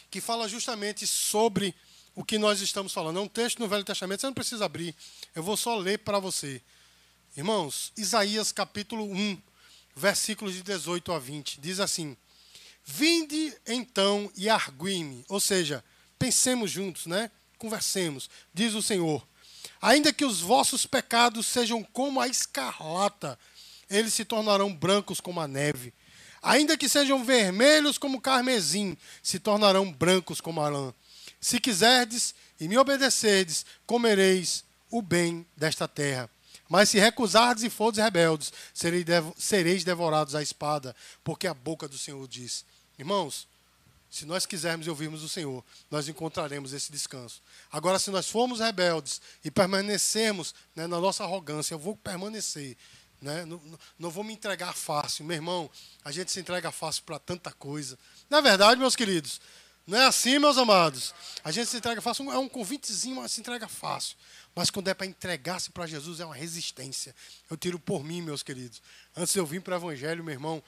que 0.09 0.21
fala 0.21 0.47
justamente 0.47 1.05
sobre 1.05 1.75
o 2.15 2.23
que 2.23 2.37
nós 2.37 2.61
estamos 2.61 2.93
falando. 2.93 3.19
É 3.19 3.21
um 3.21 3.27
texto 3.27 3.59
no 3.59 3.67
Velho 3.67 3.83
Testamento, 3.83 4.21
você 4.21 4.27
não 4.27 4.33
precisa 4.33 4.65
abrir. 4.65 4.95
Eu 5.35 5.43
vou 5.43 5.57
só 5.57 5.75
ler 5.77 5.99
para 5.99 6.19
você. 6.19 6.61
Irmãos, 7.35 7.91
Isaías 7.97 8.51
capítulo 8.51 9.03
1, 9.03 9.41
versículos 9.95 10.53
de 10.53 10.63
18 10.63 11.11
a 11.11 11.19
20, 11.19 11.59
diz 11.59 11.79
assim: 11.79 12.15
Vinde 12.83 13.55
então 13.67 14.31
e 14.35 14.49
arguime, 14.49 15.25
ou 15.27 15.39
seja, 15.39 15.83
pensemos 16.17 16.71
juntos, 16.71 17.05
né? 17.05 17.29
Conversemos, 17.57 18.29
diz 18.53 18.73
o 18.73 18.81
Senhor. 18.81 19.27
Ainda 19.81 20.13
que 20.13 20.25
os 20.25 20.39
vossos 20.39 20.85
pecados 20.85 21.45
sejam 21.45 21.83
como 21.83 22.19
a 22.21 22.27
escarlata, 22.27 23.37
eles 23.89 24.13
se 24.13 24.25
tornarão 24.25 24.73
brancos 24.73 25.19
como 25.19 25.39
a 25.39 25.47
neve. 25.47 25.93
Ainda 26.41 26.77
que 26.77 26.87
sejam 26.87 27.23
vermelhos 27.23 27.97
como 27.97 28.21
carmesim, 28.21 28.95
se 29.21 29.39
tornarão 29.39 29.91
brancos 29.91 30.39
como 30.39 30.61
a 30.61 30.69
lã. 30.69 30.93
Se 31.41 31.59
quiserdes 31.59 32.33
e 32.59 32.67
me 32.67 32.77
obedecerdes, 32.77 33.65
comereis 33.85 34.63
o 34.89 35.01
bem 35.01 35.45
desta 35.55 35.87
terra. 35.87 36.29
Mas 36.69 36.89
se 36.89 36.99
recusardes 36.99 37.63
e 37.63 37.69
fordes 37.69 38.03
rebeldes, 38.03 38.51
sereis 39.37 39.83
devorados 39.83 40.35
à 40.35 40.41
espada, 40.41 40.95
porque 41.23 41.47
a 41.47 41.53
boca 41.53 41.87
do 41.87 41.97
Senhor 41.97 42.27
diz. 42.27 42.65
Irmãos, 42.99 43.47
se 44.09 44.25
nós 44.25 44.45
quisermos 44.45 44.87
e 44.87 44.89
ouvirmos 44.89 45.23
o 45.23 45.29
Senhor, 45.29 45.63
nós 45.91 46.07
encontraremos 46.07 46.73
esse 46.73 46.91
descanso. 46.91 47.41
Agora, 47.71 47.99
se 47.99 48.09
nós 48.09 48.29
formos 48.29 48.59
rebeldes 48.59 49.21
e 49.43 49.51
permanecermos 49.51 50.55
né, 50.75 50.87
na 50.87 50.99
nossa 50.99 51.23
arrogância, 51.23 51.73
eu 51.73 51.79
vou 51.79 51.95
permanecer, 51.95 52.77
né? 53.21 53.45
Não, 53.45 53.61
não, 53.97 54.09
vou 54.09 54.23
me 54.23 54.33
entregar 54.33 54.73
fácil. 54.73 55.25
Meu 55.25 55.35
irmão, 55.35 55.69
a 56.03 56.11
gente 56.11 56.31
se 56.31 56.39
entrega 56.39 56.71
fácil 56.71 57.03
para 57.03 57.19
tanta 57.19 57.51
coisa. 57.51 57.97
Na 58.29 58.37
é 58.37 58.41
verdade, 58.41 58.79
meus 58.79 58.95
queridos, 58.95 59.41
não 59.85 59.97
é 59.97 60.05
assim, 60.05 60.37
meus 60.37 60.57
amados. 60.57 61.13
A 61.43 61.51
gente 61.51 61.69
se 61.69 61.77
entrega 61.77 62.01
fácil, 62.01 62.29
é 62.31 62.37
um 62.37 62.49
convitezinho, 62.49 63.15
mas 63.15 63.31
se 63.31 63.39
entrega 63.39 63.67
fácil. 63.67 64.17
Mas 64.53 64.69
quando 64.69 64.87
é 64.87 64.93
para 64.93 65.05
entregar-se 65.05 65.69
para 65.71 65.87
Jesus, 65.87 66.19
é 66.19 66.25
uma 66.25 66.35
resistência. 66.35 67.15
Eu 67.49 67.55
tiro 67.55 67.79
por 67.79 68.03
mim, 68.03 68.21
meus 68.21 68.43
queridos. 68.43 68.81
Antes 69.15 69.35
eu 69.35 69.45
vim 69.45 69.61
para 69.61 69.75
o 69.75 69.77
Evangelho, 69.77 70.23
meu 70.23 70.33
irmão, 70.33 70.63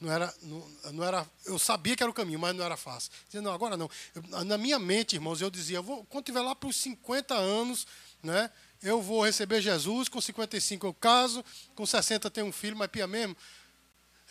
não 0.00 0.10
era, 0.10 0.34
não, 0.42 0.68
não, 0.92 1.04
era, 1.04 1.26
eu 1.44 1.58
sabia 1.58 1.94
que 1.94 2.02
era 2.02 2.10
o 2.10 2.14
caminho, 2.14 2.38
mas 2.38 2.54
não 2.54 2.64
era 2.64 2.76
fácil. 2.76 3.10
Dizia, 3.26 3.42
não, 3.42 3.52
agora 3.52 3.76
não. 3.76 3.90
Eu, 4.14 4.44
na 4.44 4.56
minha 4.56 4.78
mente, 4.78 5.16
irmãos, 5.16 5.42
eu 5.42 5.50
dizia, 5.50 5.78
eu 5.78 5.82
vou, 5.82 6.04
quando 6.04 6.24
tiver 6.24 6.40
lá 6.40 6.54
para 6.54 6.68
os 6.68 6.76
50 6.76 7.34
anos, 7.34 7.86
né, 8.22 8.50
eu 8.82 9.02
vou 9.02 9.24
receber 9.24 9.60
Jesus, 9.60 10.08
com 10.08 10.20
55 10.20 10.86
eu 10.86 10.94
caso, 10.94 11.44
com 11.74 11.84
60 11.84 12.30
tenho 12.30 12.46
um 12.46 12.52
filho, 12.52 12.76
mas 12.76 12.88
pia 12.88 13.06
mesmo. 13.06 13.36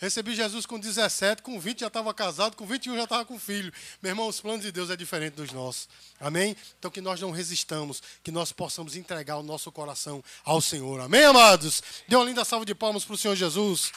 Recebi 0.00 0.34
Jesus 0.34 0.64
com 0.64 0.78
17, 0.78 1.42
com 1.42 1.60
20 1.60 1.80
já 1.80 1.88
estava 1.88 2.14
casado, 2.14 2.56
com 2.56 2.64
21 2.64 2.96
já 2.96 3.04
estava 3.04 3.22
com 3.22 3.38
filho. 3.38 3.70
Meu 4.00 4.10
irmão, 4.10 4.28
os 4.28 4.40
planos 4.40 4.62
de 4.62 4.72
Deus 4.72 4.88
é 4.88 4.96
diferente 4.96 5.34
dos 5.34 5.52
nossos. 5.52 5.90
Amém? 6.18 6.56
Então 6.78 6.90
que 6.90 7.02
nós 7.02 7.20
não 7.20 7.30
resistamos, 7.30 8.02
que 8.22 8.30
nós 8.30 8.50
possamos 8.50 8.96
entregar 8.96 9.36
o 9.36 9.42
nosso 9.42 9.70
coração 9.70 10.24
ao 10.42 10.58
Senhor. 10.62 11.00
Amém, 11.00 11.24
amados? 11.24 11.82
Dê 12.08 12.16
uma 12.16 12.24
linda 12.24 12.46
salva 12.46 12.64
de 12.64 12.74
palmas 12.74 13.04
para 13.04 13.14
o 13.14 13.18
Senhor 13.18 13.36
Jesus. 13.36 13.92